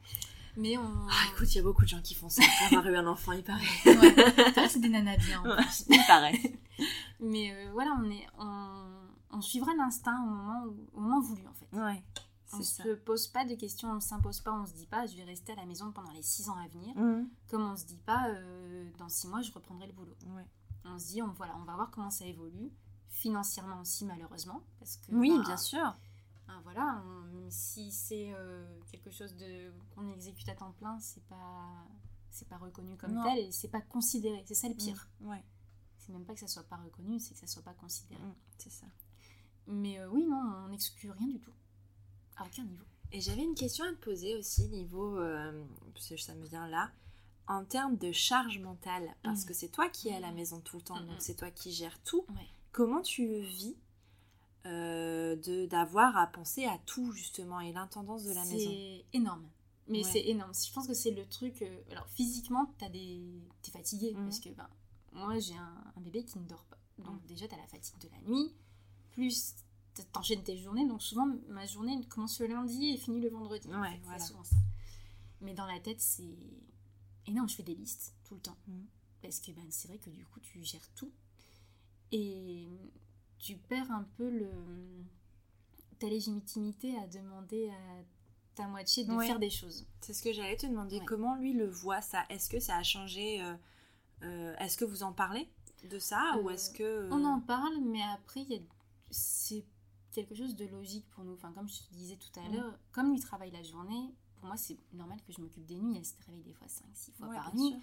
[0.56, 1.06] Mais on.
[1.10, 3.06] Ah, écoute, il y a beaucoup de gens qui font ça pour avoir eu un
[3.06, 3.60] enfant, il paraît.
[3.84, 5.42] ouais, c'est des nanas bien.
[5.88, 6.40] il paraît.
[7.20, 8.82] Mais euh, voilà, on, est, on,
[9.32, 10.64] on suivra l'instinct au moment,
[10.94, 11.68] au moment voulu, en fait.
[11.76, 12.02] Ouais.
[12.52, 14.86] On ne se pose pas de questions, on ne s'impose pas, on ne se dit
[14.86, 16.96] pas je vais rester à la maison pendant les six ans à venir.
[16.96, 17.28] Mhm.
[17.50, 20.14] Comme on ne se dit pas euh, dans six mois je reprendrai le boulot.
[20.84, 22.70] On se dit on, voilà, on va voir comment ça évolue,
[23.08, 24.62] financièrement aussi malheureusement.
[24.78, 25.96] Parce que, oui, bah, bien sûr.
[26.62, 27.02] Voilà,
[27.48, 31.86] si c'est euh, quelque chose de qu'on exécute à temps plein, c'est pas
[32.30, 34.42] c'est pas reconnu comme tel et c'est pas considéré.
[34.46, 35.08] C'est ça le pire.
[35.20, 35.28] Mm.
[35.28, 35.44] Ouais.
[35.98, 38.22] C'est même pas que ça soit pas reconnu, c'est que ça soit pas considéré.
[38.22, 38.86] Mm, c'est ça.
[39.66, 41.52] Mais euh, oui, non, on n'exclut rien du tout.
[42.36, 42.84] À aucun niveau.
[43.12, 46.68] Et j'avais une question à te poser aussi, niveau, euh, parce que ça me vient
[46.68, 46.90] là,
[47.48, 49.46] en termes de charge mentale, parce mm.
[49.46, 51.72] que c'est toi qui es à la maison tout le temps, donc c'est toi qui
[51.72, 52.26] gères tout.
[52.72, 53.76] Comment tu vis
[54.66, 59.46] euh, de d'avoir à penser à tout justement et l'intendance de la maison C'est énorme.
[59.88, 60.52] Mais c'est énorme.
[60.52, 61.62] Je pense que c'est le truc.
[61.62, 63.22] Euh, alors physiquement, t'as des...
[63.62, 64.24] t'es fatigué mm.
[64.24, 64.68] parce que ben,
[65.12, 66.78] moi j'ai un, bébé qui ne dort pas.
[66.98, 67.26] Donc mm.
[67.28, 68.52] déjà, t'as la fatigue de la nuit,
[69.12, 69.54] plus
[70.12, 70.86] t'enchaînes tes journées.
[70.86, 73.68] Donc souvent, ma journée commence le lundi et finit le vendredi.
[73.68, 74.18] Ouais, voilà.
[74.18, 74.56] souvent ça.
[75.42, 76.36] Mais dans la tête, c'est
[77.26, 77.48] énorme.
[77.48, 78.56] Je fais des listes tout le temps.
[78.66, 78.80] Mm.
[79.22, 81.12] Parce que ben, c'est vrai que du coup, tu gères tout.
[82.10, 82.66] Et
[83.46, 84.50] tu perds un peu le,
[86.00, 88.02] ta légitimité à demander à
[88.56, 89.86] ta moitié de faire des choses.
[90.00, 91.00] C'est ce que j'allais te demander.
[91.06, 92.24] Comment lui le voit ça?
[92.28, 93.54] Est-ce que ça a changé euh,
[94.24, 95.48] euh, Est-ce que vous en parlez
[95.88, 98.44] de ça ou est-ce que on en parle, mais après
[99.10, 99.64] c'est
[100.10, 101.34] quelque chose de logique pour nous.
[101.34, 104.56] Enfin, comme je te disais tout à l'heure, comme lui travaille la journée, pour moi,
[104.56, 105.94] c'est normal que je m'occupe des nuits.
[105.96, 107.76] Elle se réveille des fois 5-6 fois par nuit.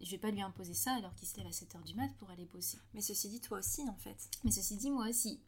[0.00, 2.30] Je vais pas lui imposer ça alors qu'il se lève à 7h du mat pour
[2.30, 2.78] aller bosser.
[2.94, 4.30] Mais ceci dit, toi aussi, en fait.
[4.44, 5.40] Mais ceci dit, moi aussi.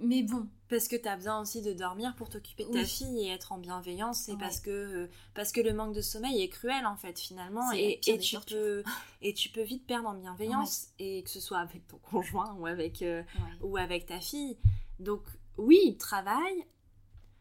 [0.00, 0.48] Mais bon.
[0.68, 3.52] Parce que tu as besoin aussi de dormir pour t'occuper de ta fille et être
[3.52, 4.22] en bienveillance.
[4.22, 7.70] C'est parce, que, parce que le manque de sommeil est cruel, en fait, finalement.
[7.72, 8.82] Et, et tu peux,
[9.22, 10.88] et tu peux vite perdre en bienveillance.
[10.98, 13.22] Et que ce soit avec ton conjoint ou avec, euh,
[13.62, 14.58] ou avec ta fille.
[14.98, 15.22] Donc,
[15.58, 16.66] oui, il travaille,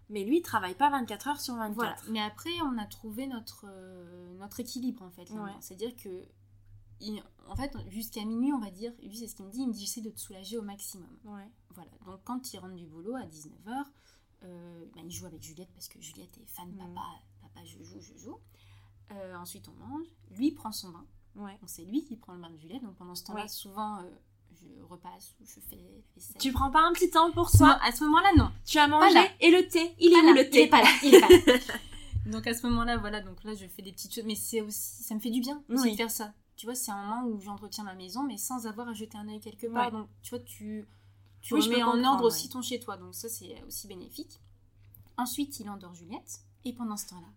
[0.10, 1.76] mais lui, il travaille pas 24 heures sur 24.
[1.76, 1.95] Voilà.
[2.10, 5.32] Mais après, on a trouvé notre, euh, notre équilibre, en fait.
[5.62, 6.10] C'est-à-dire que
[7.47, 9.74] en fait, jusqu'à minuit, on va dire, lui, c'est ce qu'il me dit, il me
[9.74, 11.10] dit, j'essaie de te soulager au maximum.
[11.26, 11.49] Ouais.
[11.72, 11.91] Voilà.
[12.06, 13.84] Donc, quand il rentre du boulot à 19h,
[14.43, 16.78] euh, ben, il joue avec Juliette parce que Juliette est fan, mm.
[16.78, 17.01] papa,
[17.41, 18.39] papa, je joue, je joue.
[19.12, 20.08] Euh, ensuite, on mange.
[20.32, 21.06] Lui prend son bain.
[21.36, 21.58] Ouais.
[21.66, 22.84] C'est lui qui prend le bain de Juliette.
[22.84, 24.10] Donc, pendant ce temps-là, souvent, euh,
[24.64, 26.38] je repasse ou je fais la vaisselle.
[26.39, 27.80] Tu prends pas un petit temps pour toi?
[27.84, 28.51] À ce moment-là, non.
[28.66, 30.59] Tu as mangé et le thé Il est où le thé?
[30.59, 30.89] Il est pas là.
[31.03, 31.59] Il est pas là.
[32.32, 33.22] donc, à ce moment-là, voilà.
[33.22, 34.26] Donc là, je fais des petites choses.
[34.26, 36.91] Mais c'est aussi, ça me fait du bien aussi de faire ça tu vois, c'est
[36.91, 39.91] un moment où j'entretiens ma maison, mais sans avoir à jeter un œil quelque part.
[39.91, 40.88] Donc, tu vois, tu,
[41.41, 42.95] tu remets en ordre aussi ton chez toi.
[42.95, 44.39] Donc, ça, c'est aussi bénéfique.
[45.18, 46.41] Ensuite, il endort Juliette.
[46.64, 47.28] Et pendant ce temps-là,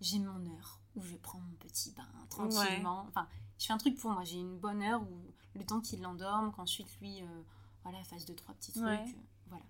[0.00, 3.06] j'ai mon heure où je prends mon petit bain tranquillement.
[3.08, 3.28] Enfin,
[3.58, 4.24] je fais un truc pour moi.
[4.24, 7.42] J'ai une bonne heure où le temps qu'il l'endorme, qu'ensuite lui, euh,
[7.82, 8.84] voilà, fasse deux, trois petits trucs.
[8.84, 9.64] Euh, voilà.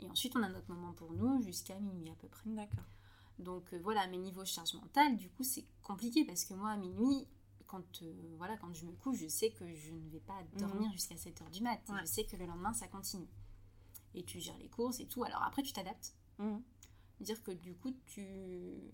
[0.00, 2.50] Et ensuite, on a notre moment pour nous jusqu'à minuit à peu près.
[2.50, 2.84] D'accord.
[3.38, 6.76] Donc euh, voilà, mes niveaux charge mentale, du coup, c'est compliqué parce que moi, à
[6.76, 7.26] minuit,
[7.66, 10.88] quand, euh, voilà, quand je me couche, je sais que je ne vais pas dormir
[10.88, 10.92] mhm.
[10.92, 11.80] jusqu'à 7h du mat.
[12.00, 13.28] Je sais que le lendemain, ça continue.
[14.14, 15.24] Et tu gères les courses et tout.
[15.24, 16.14] Alors après, tu t'adaptes.
[16.38, 16.62] Mhm.
[17.20, 18.92] Dire que du coup, tu...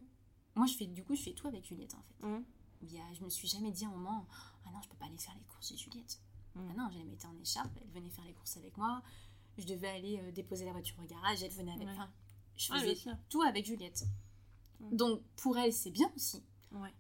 [0.55, 2.27] Moi, je fais, du coup, je fais tout avec Juliette, en fait.
[2.27, 2.45] Mhm.
[2.83, 4.27] Y a, je me suis jamais dit à un moment,
[4.65, 6.19] ah non, je peux pas aller faire les courses de Juliette.
[6.57, 9.03] Ah non, je la mettais en écharpe, elle venait faire les courses avec moi.
[9.59, 11.89] Je devais aller euh, déposer la voiture au garage, elle venait avec...
[11.89, 12.11] Enfin,
[12.57, 12.97] je faisais
[13.29, 14.05] tout avec Juliette.
[14.81, 16.43] Donc, pour elle, c'est bien aussi.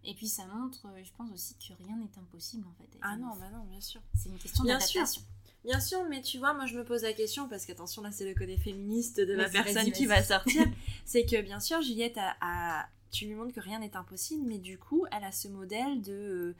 [0.04, 2.88] Et puis ça montre, euh, je pense aussi que rien n'est impossible en fait.
[3.02, 4.00] Ah non, bah non, bien sûr.
[4.16, 5.22] C'est une question d'adaptation.
[5.64, 8.26] Bien sûr, mais tu vois, moi je me pose la question, parce qu'attention, là c'est
[8.26, 10.66] le côté féministe de la personne qui va sortir.
[11.04, 14.78] c'est que bien sûr, Juliette a, Tu lui montres que rien n'est impossible, mais du
[14.78, 16.12] coup, elle a ce modèle de.
[16.12, 16.56] Euh,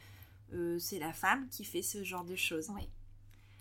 [0.52, 2.68] euh, c'est la femme qui fait ce genre de choses.
[2.70, 2.88] Oui.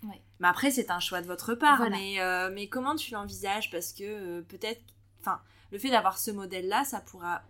[0.02, 0.20] Ouais.
[0.40, 1.88] Mais après, c'est un choix de votre part.
[1.90, 2.18] Mais,
[2.52, 3.70] mais comment tu l'envisages?
[3.70, 4.82] Parce que peut-être.
[5.20, 5.40] Enfin,
[5.72, 7.42] le fait d'avoir ce modèle-là, ça pourra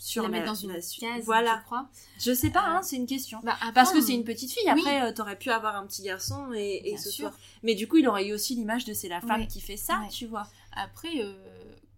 [0.00, 1.58] sur la, mettre dans une case, voilà.
[1.60, 1.88] je crois.
[2.18, 3.38] Je sais pas, hein, c'est une question.
[3.42, 4.68] Bah, Parce que c'est une petite fille.
[4.68, 7.36] Après, euh, t'aurais pu avoir un petit garçon et, ce soir.
[7.62, 10.00] Mais du coup, il aurait eu aussi l'image de c'est la femme qui fait ça,
[10.10, 10.46] tu vois.
[10.72, 11.34] Après, euh,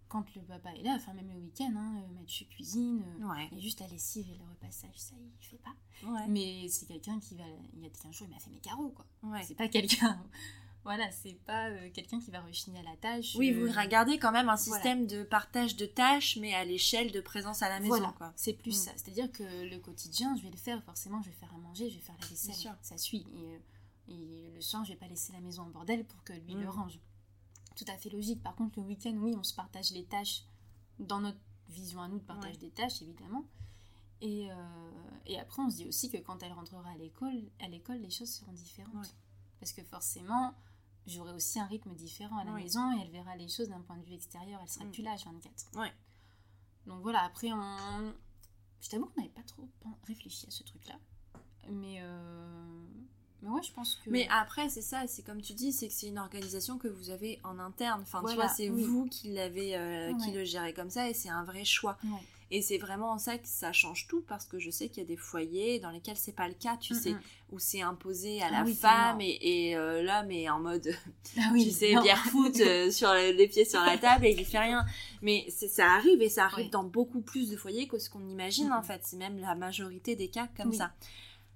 [0.09, 3.01] quand le papa est là, enfin même le week-end, hein, euh, Mathieu cuisine,
[3.51, 5.73] il juste à lessive et le repassage, ça il fait pas.
[6.27, 7.45] Mais c'est quelqu'un qui va.
[7.73, 9.05] Il y a quelqu'un jour, il m'a fait mes carreaux, quoi.
[9.43, 10.21] C'est pas quelqu'un.
[10.83, 13.35] Voilà, c'est pas euh, quelqu'un qui va rechigner à la tâche.
[13.37, 17.11] Oui, vous euh, regardez quand même un système de partage de tâches, mais à l'échelle
[17.11, 17.97] de présence à la maison.
[17.97, 18.85] Voilà, c'est plus mm.
[18.85, 18.91] ça.
[18.97, 21.95] C'est-à-dire que le quotidien, je vais le faire, forcément, je vais faire à manger, je
[21.95, 22.75] vais faire la vaisselle.
[22.81, 23.25] Ça suit.
[23.33, 23.57] Euh,
[24.09, 26.65] et, le soir, je vais pas laisser la maison en bordel pour que lui le
[26.65, 26.69] mm.
[26.69, 26.99] range.
[27.77, 28.43] Tout à fait logique.
[28.43, 30.43] Par contre, le week-end, oui, on se partage les tâches
[30.99, 33.45] dans notre vision à nous de partage des tâches, évidemment.
[34.21, 34.47] Et,
[35.25, 38.09] et, après, on se dit aussi que quand elle rentrera à l'école, à l'école, les
[38.09, 39.15] choses seront différentes.
[39.59, 40.53] Parce que forcément,
[41.07, 43.97] j'aurai aussi un rythme différent à la maison et elle verra les choses d'un point
[43.97, 44.59] de vue extérieur.
[44.61, 44.91] Elle sera mm.
[44.91, 45.79] plus là 24.
[45.79, 45.91] Ouais.
[46.85, 48.13] Donc voilà, après, on...
[48.81, 49.67] je t'avoue qu'on n'avait pas trop
[50.07, 50.95] réfléchi à ce truc-là.
[51.69, 52.85] Mais, euh...
[53.41, 54.09] mais ouais, je pense que.
[54.09, 57.09] Mais après, c'est ça, c'est comme tu dis, c'est que c'est une organisation que vous
[57.09, 58.01] avez en interne.
[58.01, 61.29] Enfin, tu vois, c'est vous qui l'avez, euh, qui le gérez comme ça et c'est
[61.29, 61.97] un vrai choix.
[62.55, 65.05] Et c'est vraiment en ça que ça change tout parce que je sais qu'il y
[65.05, 67.15] a des foyers dans lesquels c'est pas le cas, tu sais,
[67.51, 70.87] où c'est imposé à ah la femme et, et euh, l'homme est en mode,
[71.39, 74.59] ah tu sais, bière foot euh, sur les pieds sur la table et il fait
[74.59, 74.85] rien.
[75.23, 78.71] Mais ça arrive et ça arrive dans beaucoup plus de foyers que ce qu'on imagine
[78.71, 79.01] en fait.
[79.03, 80.93] C'est même la majorité des cas comme ça.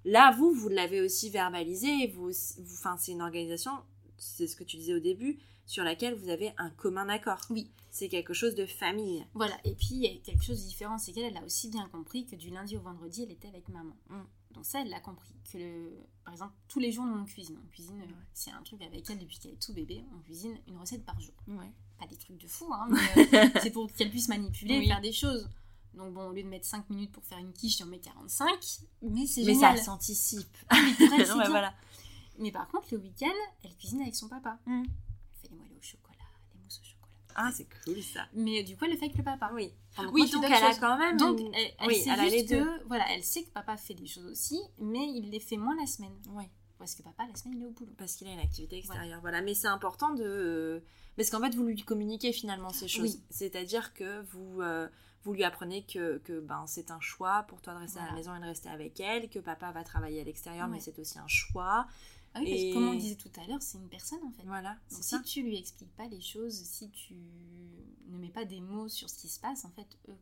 [0.03, 2.07] Là, vous, vous l'avez aussi verbalisé.
[2.07, 2.31] Vous,
[2.73, 3.71] enfin, c'est une organisation.
[4.17, 5.37] C'est ce que tu disais au début
[5.67, 7.41] sur laquelle vous avez un commun accord.
[7.49, 7.69] Oui.
[7.91, 9.25] C'est quelque chose de famille.
[9.33, 9.55] Voilà.
[9.65, 12.25] Et puis, il y a quelque chose de différent, c'est qu'elle a aussi bien compris
[12.25, 13.95] que du lundi au vendredi, elle était avec maman.
[14.09, 14.21] Mm.
[14.53, 15.35] Donc ça, elle l'a compris.
[15.51, 15.91] Que le...
[16.23, 17.57] Par exemple, tous les jours, nous, on cuisine.
[17.63, 18.01] On cuisine,
[18.33, 21.19] c'est un truc avec elle depuis qu'elle est tout bébé, on cuisine une recette par
[21.19, 21.33] jour.
[21.47, 21.71] Ouais.
[21.99, 25.01] Pas des trucs de fou, hein, mais euh, c'est pour qu'elle puisse manipuler et faire
[25.01, 25.49] des choses.
[25.93, 28.49] Donc bon, au lieu de mettre 5 minutes pour faire une quiche, on met 45.
[29.01, 29.73] Mais c'est génial.
[29.73, 30.57] Mais ça s'anticipe.
[30.69, 31.73] Ah, mais, voilà.
[32.37, 33.27] mais par contre, le week-end,
[33.63, 34.59] elle cuisine avec son papa.
[34.65, 34.83] Mm
[35.77, 37.26] au chocolat, des mousses au chocolat.
[37.39, 38.27] Ah, c'est cool ça.
[38.33, 39.51] Mais du coup, elle le fait avec le papa.
[39.53, 39.71] Oui.
[40.11, 41.17] oui, donc elle a quand même.
[41.17, 45.07] Donc, elle, sait elle que, voilà, elle sait que papa fait des choses aussi, mais
[45.13, 46.15] il les fait moins la semaine.
[46.31, 46.45] Oui.
[46.79, 47.93] Parce que papa, la semaine, il est au boulot.
[47.97, 49.21] Parce qu'il a une activité extérieure.
[49.21, 49.41] Voilà.
[49.41, 50.83] Mais c'est important de.
[51.15, 53.19] Parce qu'en fait, vous lui communiquez finalement ces choses.
[53.29, 54.61] C'est-à-dire que vous.
[54.61, 54.87] Euh,
[55.23, 58.13] vous lui apprenez que, que ben, c'est un choix pour toi de rester à la
[58.13, 61.19] maison et de rester avec elle, que papa va travailler à l'extérieur, mais c'est aussi
[61.19, 61.85] un choix.
[62.33, 64.43] Ah oui, parce que comme on disait tout à l'heure, c'est une personne en fait.
[64.45, 64.77] Voilà.
[64.91, 67.15] Donc si tu lui expliques pas les choses, si tu
[68.07, 70.17] ne mets pas des mots sur ce qui se passe, en fait, eux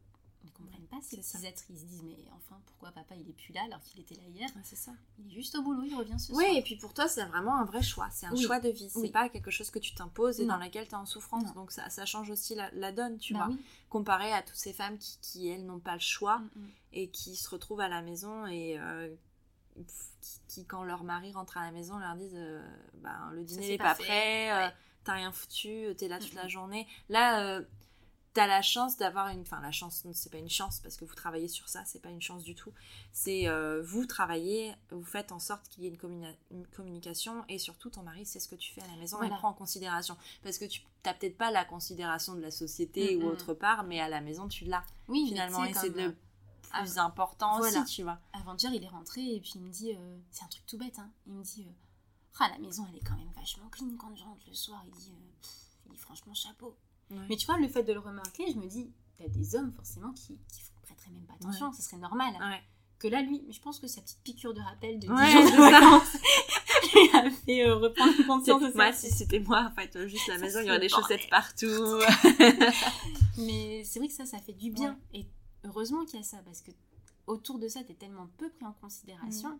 [0.45, 1.63] ne comprennent pas ces petits êtres.
[1.69, 4.23] Ils se disent, mais enfin, pourquoi papa il est plus là alors qu'il était là
[4.33, 4.91] hier C'est ça.
[5.19, 6.37] Il est juste au boulot, il revient ce soir.
[6.37, 8.07] Oui, et puis pour toi, c'est vraiment un vrai choix.
[8.11, 8.89] C'est un choix de vie.
[8.89, 11.53] C'est pas quelque chose que tu t'imposes et dans lequel tu es en souffrance.
[11.53, 13.55] Donc ça, ça change aussi la, donne, tu bah vois.
[13.89, 16.69] Comparé à toutes ces femmes qui, qui elles, n'ont pas le choix mm, mm.
[16.93, 18.79] et qui se retrouvent à la maison et.
[18.79, 19.13] Euh,
[20.47, 22.65] qui, quand leur mari rentre à la maison, leur disent euh,
[22.95, 24.69] bah, le dîner n'est pas, prêt, euh,
[25.03, 26.87] t'as rien foutu, t'es là toute la journée.
[27.09, 27.61] Là,
[28.35, 29.41] t'as la chance d'avoir une.
[29.41, 32.09] Enfin, la chance, c'est pas une chance parce que vous travaillez sur ça, c'est pas
[32.09, 32.71] une chance du tout.
[33.11, 35.97] C'est euh, vous travaillez, vous faites en sorte qu'il y ait
[36.51, 39.29] une, communication et surtout ton mari sait ce que tu fais à la maison et
[39.29, 40.17] prend en considération.
[40.43, 43.99] Parce que tu n'as peut-être pas la considération de la société ou autre part, mais
[44.01, 44.83] à la maison tu l'as.
[45.07, 46.13] Oui, finalement, et c'est le
[46.69, 48.19] plus important aussi, tu vois.
[48.33, 50.99] Avant-hier, il est rentré et puis il me dit euh, c'est un truc tout bête,
[50.99, 51.09] hein.
[51.27, 51.71] Il me dit euh,
[52.39, 54.83] ah, la maison elle est quand même vachement clean quand je rentre le soir.
[54.85, 55.13] Il dit,
[55.85, 56.75] il dit franchement chapeau.
[57.29, 60.11] Mais tu vois, le fait de le remarquer, je me dis, t'as des hommes forcément
[60.13, 62.33] qui, ne prêteraient même pas attention, ce serait normal.
[62.97, 65.51] Que là, lui, mais je pense que sa petite piqûre de rappel de 10 jours
[65.51, 66.17] de vacances
[66.93, 68.75] lui a fait euh, reprendre conscience de ça.
[68.75, 71.65] Moi, si c'était moi, en fait, juste la maison, il y aurait des chaussettes partout.
[73.37, 74.97] mais c'est vrai que ça, ça fait du bien.
[75.13, 75.25] Et
[75.65, 76.71] heureusement qu'il y a ça, parce que
[77.27, 79.49] autour de ça, t'es tellement peu pris en considération.
[79.49, 79.59] Mm.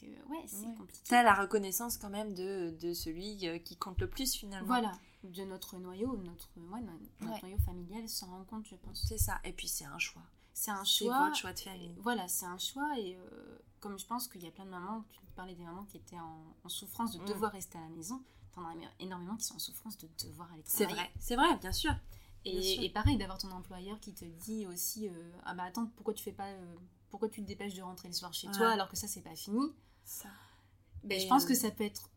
[0.00, 1.02] Que, ouais, c'est compliqué.
[1.08, 4.66] T'as la reconnaissance quand même de, de celui euh, qui compte le plus finalement.
[4.66, 4.92] Voilà
[5.24, 9.04] de notre noyau, notre, notre noyau familial s'en rend compte, je pense.
[9.06, 9.40] C'est ça.
[9.44, 10.22] Et puis c'est un choix.
[10.52, 11.26] C'est un choix.
[11.26, 11.94] votre choix de famille.
[11.98, 12.98] Voilà, c'est un choix.
[12.98, 15.84] Et euh, comme je pense qu'il y a plein de mamans, tu parlais des mamans
[15.84, 17.26] qui étaient en, souffrance de mm.
[17.26, 18.22] devoir rester à la maison.
[18.52, 20.88] T'en as énormément qui sont en souffrance de devoir aller travailler.
[20.88, 21.92] C'est vrai, c'est vrai, bien sûr.
[22.44, 25.12] Et, pareil, d'avoir ton employeur qui te dit aussi euh,
[25.44, 26.48] Ah bah attends, pourquoi tu fais pas.
[26.48, 26.74] Euh,
[27.10, 29.36] pourquoi tu te dépêches de rentrer le soir chez toi alors que ça, c'est pas
[29.36, 29.72] fini?
[30.04, 30.28] Ça.
[31.04, 32.10] Ben, je pense que ça peut être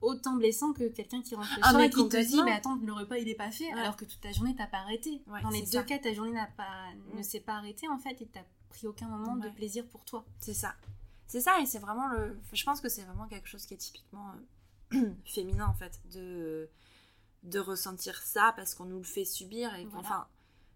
[0.00, 2.76] autant blessant que quelqu'un qui rentre le ah, soir et qui te dit mais attends
[2.76, 5.22] le repas il est pas fait alors que toute ta journée t'as pas arrêté.
[5.26, 7.22] Dans les deux cas ta journée n'a pas ne mm.
[7.22, 10.24] s'est pas arrêtée en fait et t'as pris aucun moment de plaisir pour toi.
[10.38, 10.74] C'est ça.
[11.26, 13.78] C'est ça et c'est vraiment le je pense que c'est vraiment quelque chose qui est
[13.78, 14.32] typiquement
[14.94, 16.68] euh, féminin en fait de
[17.42, 20.26] de ressentir ça parce qu'on nous le fait subir et enfin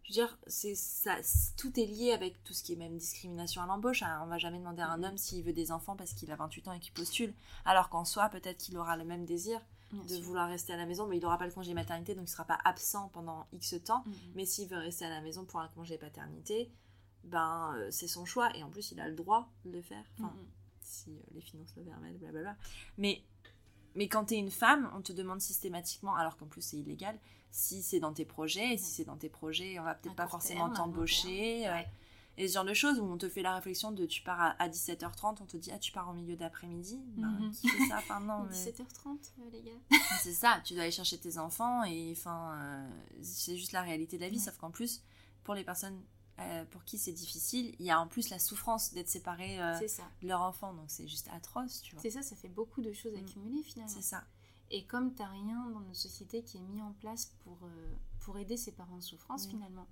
[0.06, 1.16] je veux dire, c'est ça,
[1.56, 4.04] tout est lié avec tout ce qui est même discrimination à l'embauche.
[4.04, 4.20] Hein.
[4.22, 6.68] On va jamais demander à un homme s'il veut des enfants parce qu'il a 28
[6.68, 9.60] ans et qu'il postule, alors qu'en soi, peut-être qu'il aura le même désir
[9.92, 12.30] de vouloir rester à la maison, mais il n'aura pas le congé maternité, donc il
[12.30, 14.04] ne sera pas absent pendant X temps.
[14.06, 14.12] Mm-hmm.
[14.34, 16.70] Mais s'il veut rester à la maison pour un congé paternité,
[17.24, 20.04] ben euh, c'est son choix et en plus il a le droit de le faire.
[20.18, 20.82] Enfin, mm-hmm.
[20.82, 22.56] si euh, les finances le permettent, blablabla.
[22.98, 23.22] Mais
[23.96, 27.18] mais quand tu es une femme, on te demande systématiquement, alors qu'en plus c'est illégal,
[27.50, 30.28] si c'est dans tes projets, et si c'est dans tes projets, on va peut-être pas
[30.28, 31.66] forcément t'embaucher.
[31.68, 31.80] Euh,
[32.38, 34.68] et ce genre de choses où on te fait la réflexion de tu pars à,
[34.68, 37.00] 17h30, on te dit ah tu pars en milieu d'après-midi.
[37.16, 37.50] Ben, mhm.
[37.52, 39.98] qui fait ça enfin, non, 17h30 euh, les gars.
[40.22, 42.88] c'est ça, tu dois aller chercher tes enfants et enfin euh,
[43.22, 45.02] c'est juste la réalité de la vie, sauf qu'en plus
[45.44, 45.98] pour les personnes
[46.70, 50.42] pour qui c'est difficile, il y a en plus la souffrance d'être séparé de leur
[50.42, 52.02] enfant, donc c'est juste atroce, tu vois.
[52.02, 53.24] C'est ça, ça fait beaucoup de choses mm.
[53.24, 53.94] accumulées finalement.
[53.94, 54.24] C'est ça.
[54.70, 57.94] Et comme tu n'as rien dans notre société qui est mis en place pour, euh,
[58.20, 59.86] pour aider ces parents en souffrance, finalement,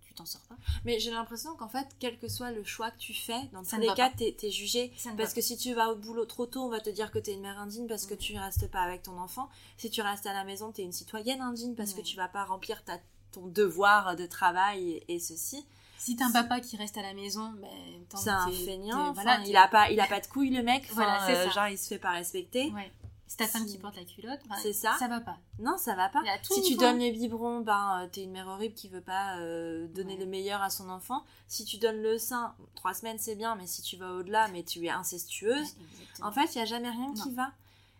[0.00, 0.56] tu t'en sors pas.
[0.84, 3.76] Mais j'ai l'impression qu'en fait, quel que soit le choix que tu fais, dans tous
[3.76, 4.92] les cas, tu es, jugé.
[5.16, 7.30] Parce que si tu vas au boulot trop tôt, on va te dire que tu
[7.30, 9.48] es une mère indigne parce que tu restes pas avec ton enfant.
[9.76, 12.28] Si tu restes à la maison, tu es une citoyenne indigne parce que tu vas
[12.28, 12.98] pas remplir ta,
[13.32, 15.66] ton devoir de travail et, ceci.
[15.98, 17.68] Si t'es un papa qui reste à la maison, ben,
[18.14, 19.12] c'est un feignant.
[19.12, 20.86] Voilà, il a pas, il a pas de couilles le mec.
[20.92, 22.70] Voilà, euh, genre il se fait pas respecter.
[22.72, 22.92] Ouais.
[23.26, 24.94] C'est ta femme qui porte la culotte, c'est ça.
[24.98, 25.38] Ça va pas.
[25.58, 26.20] Non, ça va pas.
[26.42, 29.88] Si tu donnes les biberons, ben euh, t'es une mère horrible qui veut pas euh,
[29.88, 31.24] donner le meilleur à son enfant.
[31.48, 34.62] Si tu donnes le sein, trois semaines c'est bien, mais si tu vas au-delà, mais
[34.62, 35.74] tu es incestueuse,
[36.22, 37.50] en fait, il y a jamais rien qui va.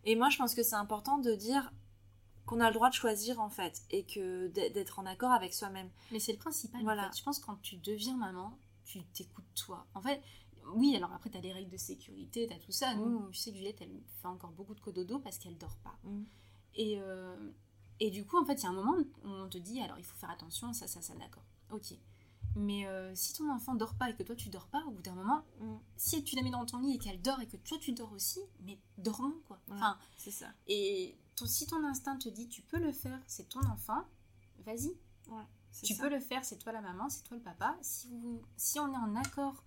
[0.04, 1.72] Et moi, je pense que c'est important de dire
[2.46, 5.90] qu'on a le droit de choisir en fait et que d'être en accord avec soi-même.
[6.12, 6.82] Mais c'est le principal.
[6.82, 7.06] Voilà.
[7.06, 7.18] En fait.
[7.18, 9.86] Je pense que quand tu deviens maman, tu t'écoutes toi.
[9.94, 10.22] En fait,
[10.74, 12.94] oui, alors après, tu as les règles de sécurité, tu as tout ça.
[12.94, 13.28] Nous, mm.
[13.32, 15.98] je sais que Juliette, elle fait encore beaucoup de cododo parce qu'elle dort pas.
[16.04, 16.22] Mm.
[16.76, 17.36] Et, euh,
[18.00, 19.98] et du coup, en fait, il y a un moment où on te dit, alors
[19.98, 21.44] il faut faire attention, ça, ça, ça, d'accord.
[21.70, 21.94] Ok.
[22.56, 25.02] Mais euh, si ton enfant dort pas et que toi tu dors pas, au bout
[25.02, 25.76] d'un moment, mm.
[25.96, 28.12] si tu la mets dans ton lit et qu'elle dort et que toi tu dors
[28.12, 29.58] aussi, mais dormons quoi.
[29.70, 30.46] Enfin, c'est ça.
[30.68, 34.04] Et si ton instinct te dit tu peux le faire, c'est ton enfant,
[34.64, 34.96] vas-y.
[35.82, 37.76] tu peux le faire, c'est toi la maman, c'est toi le papa.
[37.82, 39.64] Si, vous, si on est en accord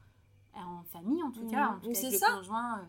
[0.53, 2.79] en famille en tout cas, en tout cas avec le conjoint.
[2.79, 2.85] Euh,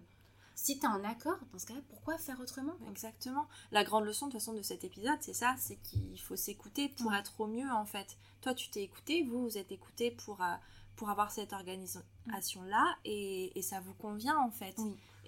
[0.54, 2.74] Si tu es en accord, dans ce cas-là, pourquoi faire autrement?
[2.88, 3.46] Exactement.
[3.70, 6.88] La grande leçon de toute façon de cet épisode, c'est ça, c'est qu'il faut s'écouter
[6.88, 8.16] pour être au mieux en fait.
[8.40, 10.54] Toi, tu t'es écouté, vous, vous êtes écouté pour, euh,
[10.96, 14.76] pour avoir cette organisation-là et, et, ça vous convient en fait.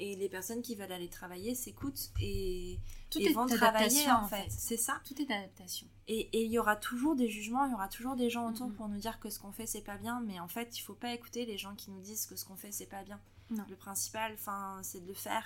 [0.01, 2.81] Et les personnes qui veulent aller travailler s'écoutent et,
[3.11, 4.47] Tout est vont travailler en fait.
[4.49, 5.01] C'est ça.
[5.05, 5.87] Tout est adaptation.
[6.09, 8.89] Et il y aura toujours des jugements, il y aura toujours des gens autour pour
[8.89, 11.13] nous dire que ce qu'on fait c'est pas bien, mais en fait il faut pas
[11.13, 13.21] écouter les gens qui nous disent que ce qu'on fait c'est pas bien.
[13.69, 14.37] Le principal,
[14.83, 15.45] c'est de le faire.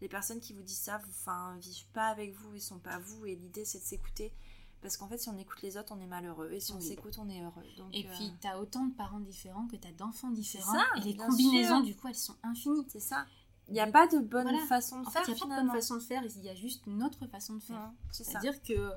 [0.00, 3.24] Les personnes qui vous disent ça, enfin, vivent pas avec vous, ils sont pas vous,
[3.24, 4.32] et l'idée c'est de s'écouter.
[4.82, 6.52] Parce qu'en fait, si on écoute les autres, on est malheureux.
[6.52, 7.62] Et si on s'écoute, on est heureux.
[7.92, 10.74] et puis, euh, tu as autant de parents différents que tu as d'enfants différents.
[10.96, 12.84] et les combinaisons, du coup, elles sont infinies.
[12.88, 13.26] C'est ça.
[13.68, 15.22] Il n'y a pas de bonne façon de faire.
[15.26, 16.22] il n'y a pas de bonne façon de faire.
[16.36, 17.90] Il y a juste une autre façon de faire.
[18.12, 18.92] C'est-à-dire que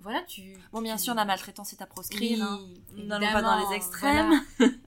[0.00, 0.56] voilà, tu.
[0.72, 2.42] Bon, bien sûr, la maltraitance est à proscrire.
[2.42, 2.60] hein.
[2.94, 4.40] N'allons pas dans les extrêmes.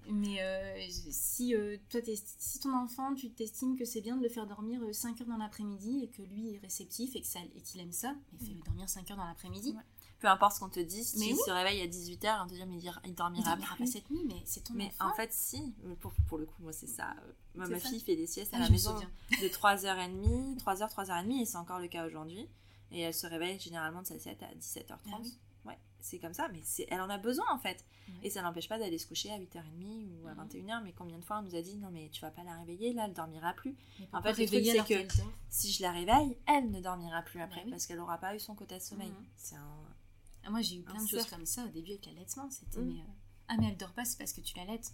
[0.09, 1.99] Mais euh, si, euh, toi,
[2.38, 5.30] si ton enfant, tu t'estimes que c'est bien de le faire dormir 5 euh, heures
[5.30, 9.09] dans l'après-midi et que lui est réceptif et qu'il aime ça, mais fais-le dormir 5
[9.11, 9.76] heures dans l'après-midi.
[10.22, 12.63] Peu importe ce qu'on te dit, si il se réveille à 18h, on te dit
[12.67, 16.38] mais il, dormira, pas cette nuit, mais c'est ton Mais en fait, si, pour, pour,
[16.38, 17.15] le coup, moi c'est ça.
[17.55, 21.45] Moi, ma fille fait des siestes à ah, la maison de 3h30, 3h, 3h30, et
[21.45, 22.47] c'est encore le cas aujourd'hui.
[22.91, 24.95] Et elle se réveille généralement de sa sieste à 17h30.
[25.11, 25.17] Ah
[25.65, 27.84] ouais, c'est comme ça, mais elle en a besoin en fait.
[28.24, 30.84] Et ça n'empêche pas d'aller se coucher à 8h30 ou à 21h.
[30.84, 32.93] Mais combien de fois on nous a dit non, mais tu vas pas la réveiller,
[32.93, 33.76] là, elle dormira plus.
[34.13, 35.13] En fait, le truc, c'est que
[35.49, 38.53] si je la réveille, elle ne dormira plus après parce qu'elle aura pas eu son
[38.53, 39.09] quota de sommeil.
[39.09, 39.26] Mhm.
[39.36, 39.78] C'est un.
[40.43, 42.49] Ah, moi, j'ai eu plein de choses comme ça au début avec l'allaitement.
[42.49, 42.93] C'était mhm.
[42.93, 43.13] mais, euh,
[43.47, 44.93] ah, mais elle dort pas, c'est parce que tu l'allaites.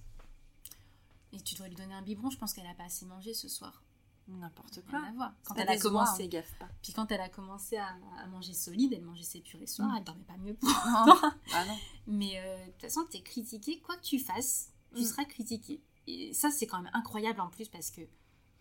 [1.34, 3.50] Et tu dois lui donner un biberon, je pense qu'elle a pas assez mangé ce
[3.50, 3.84] soir.
[4.30, 5.02] N'importe quoi.
[5.46, 6.28] Quand elle a commencé,
[6.60, 6.68] pas.
[6.82, 7.96] Puis quand elle a commencé à,
[8.30, 9.98] manger solide, elle mangeait ses purées soir, mm.
[9.98, 11.78] elle dormait pas mieux pour ah non.
[12.08, 15.06] Mais euh, de toute façon, tu es critiqué, quoi que tu fasses, tu mm.
[15.06, 15.82] seras critiqué.
[16.08, 18.02] Et ça, c'est quand même incroyable en plus parce que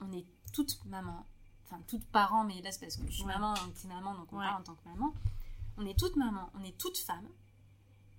[0.01, 1.27] on est toutes mamans,
[1.65, 4.37] enfin toutes parents, mais là c'est parce que je suis maman, tu maman, donc on
[4.37, 5.15] parle en tant que maman.
[5.77, 7.29] On est toutes mamans, on est toutes femmes.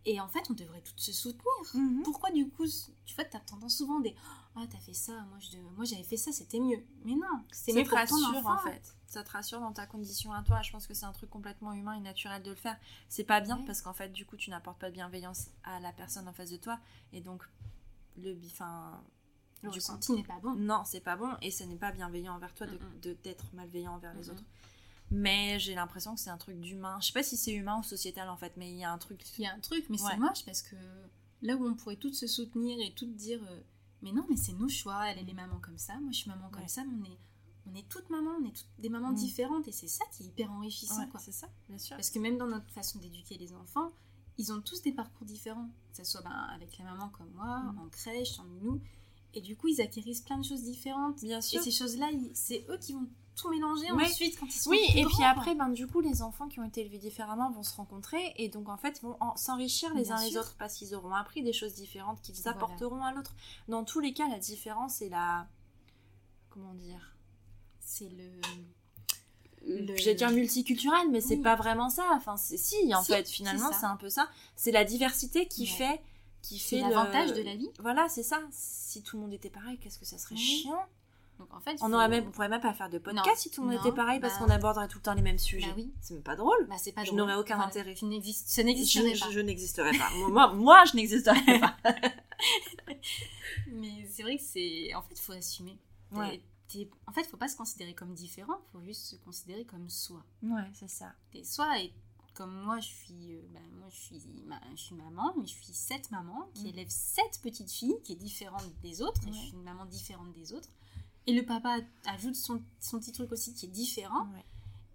[0.05, 1.43] Et en fait, on devrait toutes se soutenir.
[1.73, 2.03] Mm-hmm.
[2.03, 2.65] Pourquoi du coup,
[3.05, 4.15] tu vois, tu as tendance souvent des
[4.59, 7.73] ah t'as fait ça moi je moi j'avais fait ça c'était mieux mais non c'est
[7.73, 8.95] mieux te rassure en fait.
[9.05, 10.61] Ça te rassure dans ta condition à toi.
[10.63, 12.75] Je pense que c'est un truc complètement humain et naturel de le faire.
[13.07, 15.93] C'est pas bien parce qu'en fait du coup tu n'apportes pas de bienveillance à la
[15.93, 16.79] personne en face de toi.
[17.13, 17.43] Et donc
[18.17, 18.99] le enfin
[19.61, 20.55] le du ressenti n'est pas bon.
[20.55, 21.35] non c'est pas bon.
[21.43, 24.43] Et ce n'est pas bienveillant envers toi de d'être malveillant envers les autres
[25.09, 27.83] mais j'ai l'impression que c'est un truc d'humain je sais pas si c'est humain ou
[27.83, 29.97] sociétal en fait mais il y a un truc il y a un truc mais
[29.97, 30.75] c'est moche parce que
[31.41, 33.61] là où on pourrait toutes se soutenir et toutes dire euh,
[34.01, 35.09] mais non, mais c'est nos choix.
[35.09, 37.17] Elle, est maman comme ça, moi je suis maman comme ça, mais on est,
[37.67, 39.15] on est toutes mamans, on est toutes des mamans mm.
[39.15, 41.07] différentes et c'est ça qui est hyper enrichissant.
[41.19, 41.95] C'est ça, bien sûr.
[41.95, 43.91] Parce que même dans notre façon d'éduquer les enfants,
[44.37, 45.69] ils ont tous des parcours différents.
[45.91, 47.79] Que ce soit ben, avec la maman comme moi, mm.
[47.79, 48.81] en crèche, en nounou.
[49.33, 51.21] Et du coup, ils acquérissent plein de choses différentes.
[51.21, 51.59] Bien sûr.
[51.59, 53.07] Et ces choses-là, c'est eux qui vont
[53.37, 56.47] tout mélanger ensuite quand ils sont Oui, et puis après, ben, du coup, les enfants
[56.47, 60.11] qui ont été élevés différemment vont se rencontrer et donc en fait vont s'enrichir les
[60.11, 63.35] uns les autres parce qu'ils auront appris des choses différentes qu'ils apporteront à l'autre.
[63.67, 65.47] Dans tous les cas, la différence est la.
[66.49, 67.15] Comment dire
[67.79, 68.41] C'est le.
[69.65, 69.97] Le...
[69.97, 72.05] J'allais dire multiculturel, mais c'est pas vraiment ça.
[72.13, 74.29] Enfin, si, en fait, finalement, c'est un peu ça.
[74.55, 76.01] C'est la diversité qui fait
[76.41, 77.69] qui fait l'avantage de la vie.
[77.79, 78.39] Voilà, c'est ça.
[78.51, 80.85] Si tout le monde était pareil, qu'est-ce que ça serait chiant?
[81.39, 83.61] Donc en fait, on aurait même, on pourrait même pas faire de podcast si tout
[83.61, 85.67] le monde était pareil parce bah qu'on aborderait tout le temps les mêmes sujets.
[85.67, 85.93] Bah oui.
[86.01, 86.65] C'est même pas drôle.
[86.67, 87.93] Bah c'est pas je n'aurais aucun intérêt.
[87.93, 89.31] Tu ça n'existerait pas.
[89.31, 90.09] Je, n'existerais pas.
[90.29, 91.77] moi, moi, je n'existerais pas.
[93.71, 95.77] Mais c'est vrai que c'est, en fait, il faut assumer.
[96.11, 96.41] Ouais.
[97.05, 99.89] En fait, il faut pas se considérer comme différent, il faut juste se considérer comme
[99.89, 100.23] soi.
[100.43, 101.13] Ouais, c'est ça.
[101.31, 101.93] T'es soi et
[102.33, 104.21] comme moi, je suis, euh, ben, moi, je suis,
[104.75, 106.67] je suis maman, mais je suis sept mamans qui mm.
[106.67, 109.21] élèvent sept petites filles qui est différente des autres.
[109.27, 110.69] Et je suis une maman différente des autres.
[111.27, 114.27] Et le papa ajoute son, son petit truc aussi qui est différent.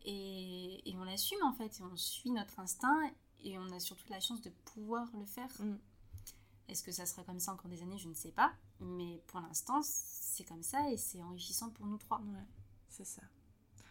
[0.05, 1.79] Et, et, on l'assume en fait.
[1.79, 2.99] Et on suit notre instinct.
[3.45, 5.51] Et on a surtout la chance de pouvoir le faire.
[5.61, 5.77] Mm.
[6.69, 7.99] Est-ce que ça sera comme ça encore des années?
[7.99, 8.53] Je ne sais pas.
[8.81, 12.19] Mais pour l'instant, c'est comme ça et c'est enrichissant pour nous trois.
[12.19, 12.47] Ouais,
[12.89, 13.23] c'est ça.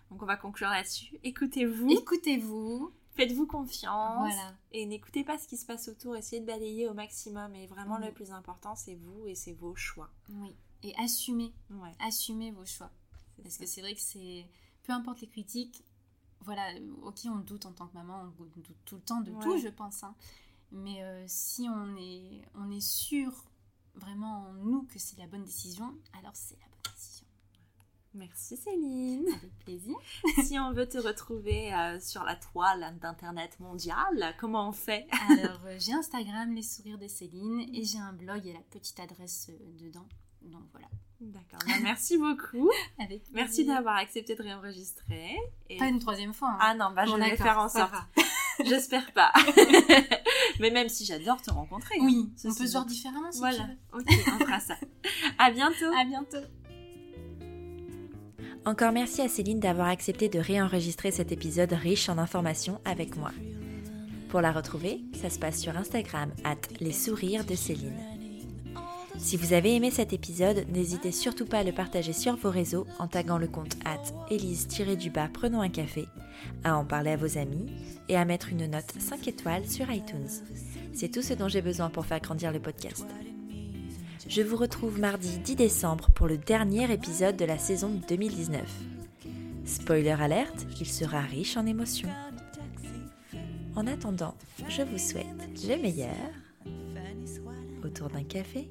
[0.09, 1.19] Donc on va conclure là-dessus.
[1.23, 1.91] Écoutez-vous.
[1.91, 2.91] Écoutez-vous.
[3.13, 4.33] Faites-vous confiance.
[4.33, 4.55] Voilà.
[4.71, 6.15] Et n'écoutez pas ce qui se passe autour.
[6.15, 7.53] Essayez de balayer au maximum.
[7.53, 10.09] Et vraiment, le plus important, c'est vous et c'est vos choix.
[10.29, 11.53] Oui et assumez,
[11.99, 12.91] assumez vos choix.
[13.41, 14.47] Parce que c'est vrai que c'est,
[14.84, 15.84] peu importe les critiques,
[16.41, 16.71] voilà,
[17.03, 19.69] ok, on doute en tant que maman, on doute tout le temps de tout, je
[19.69, 20.03] pense.
[20.03, 20.15] Hein.
[20.71, 23.32] Mais euh, si on est, on est sûr
[23.95, 27.25] vraiment en nous que c'est la bonne décision, alors c'est la bonne décision.
[28.13, 29.27] Merci Céline.
[29.27, 29.95] Avec plaisir.
[30.43, 35.07] si on veut te retrouver euh, sur la toile d'Internet mondial, comment on fait?
[35.29, 38.57] Alors, euh, j'ai Instagram, Les Sourires de Céline, et j'ai un blog, il y a
[38.57, 40.07] la petite adresse dedans.
[40.43, 40.87] Donc voilà.
[41.19, 41.59] D'accord.
[41.67, 42.69] Bah, merci beaucoup.
[43.33, 45.37] merci d'avoir accepté de réenregistrer.
[45.77, 46.49] Pas une troisième fois.
[46.53, 46.57] Hein.
[46.59, 47.93] Ah non, bah, je vais faire en sorte.
[48.65, 49.31] J'espère pas.
[50.59, 51.95] Mais même si j'adore te rencontrer.
[51.99, 52.05] Hein.
[52.05, 54.75] Oui, on peut se voir différemment si Voilà, ok, on fera ça.
[55.37, 55.91] À bientôt.
[55.97, 56.45] À bientôt.
[58.65, 63.31] Encore merci à Céline d'avoir accepté de réenregistrer cet épisode riche en informations avec moi.
[64.29, 68.20] Pour la retrouver, ça se passe sur Instagram, at les sourires de Céline.
[69.22, 72.88] Si vous avez aimé cet épisode, n'hésitez surtout pas à le partager sur vos réseaux
[72.97, 74.01] en taguant le compte at
[74.32, 76.07] Elise-du-bas Prenons un café,
[76.63, 77.67] à en parler à vos amis
[78.09, 80.28] et à mettre une note 5 étoiles sur iTunes.
[80.93, 83.05] C'est tout ce dont j'ai besoin pour faire grandir le podcast.
[84.28, 88.63] Je vous retrouve mardi 10 décembre pour le dernier épisode de la saison 2019.
[89.65, 92.09] Spoiler alerte, il sera riche en émotions.
[93.76, 94.34] En attendant,
[94.67, 95.28] je vous souhaite
[95.69, 96.09] le meilleur
[97.84, 98.67] autour d'un café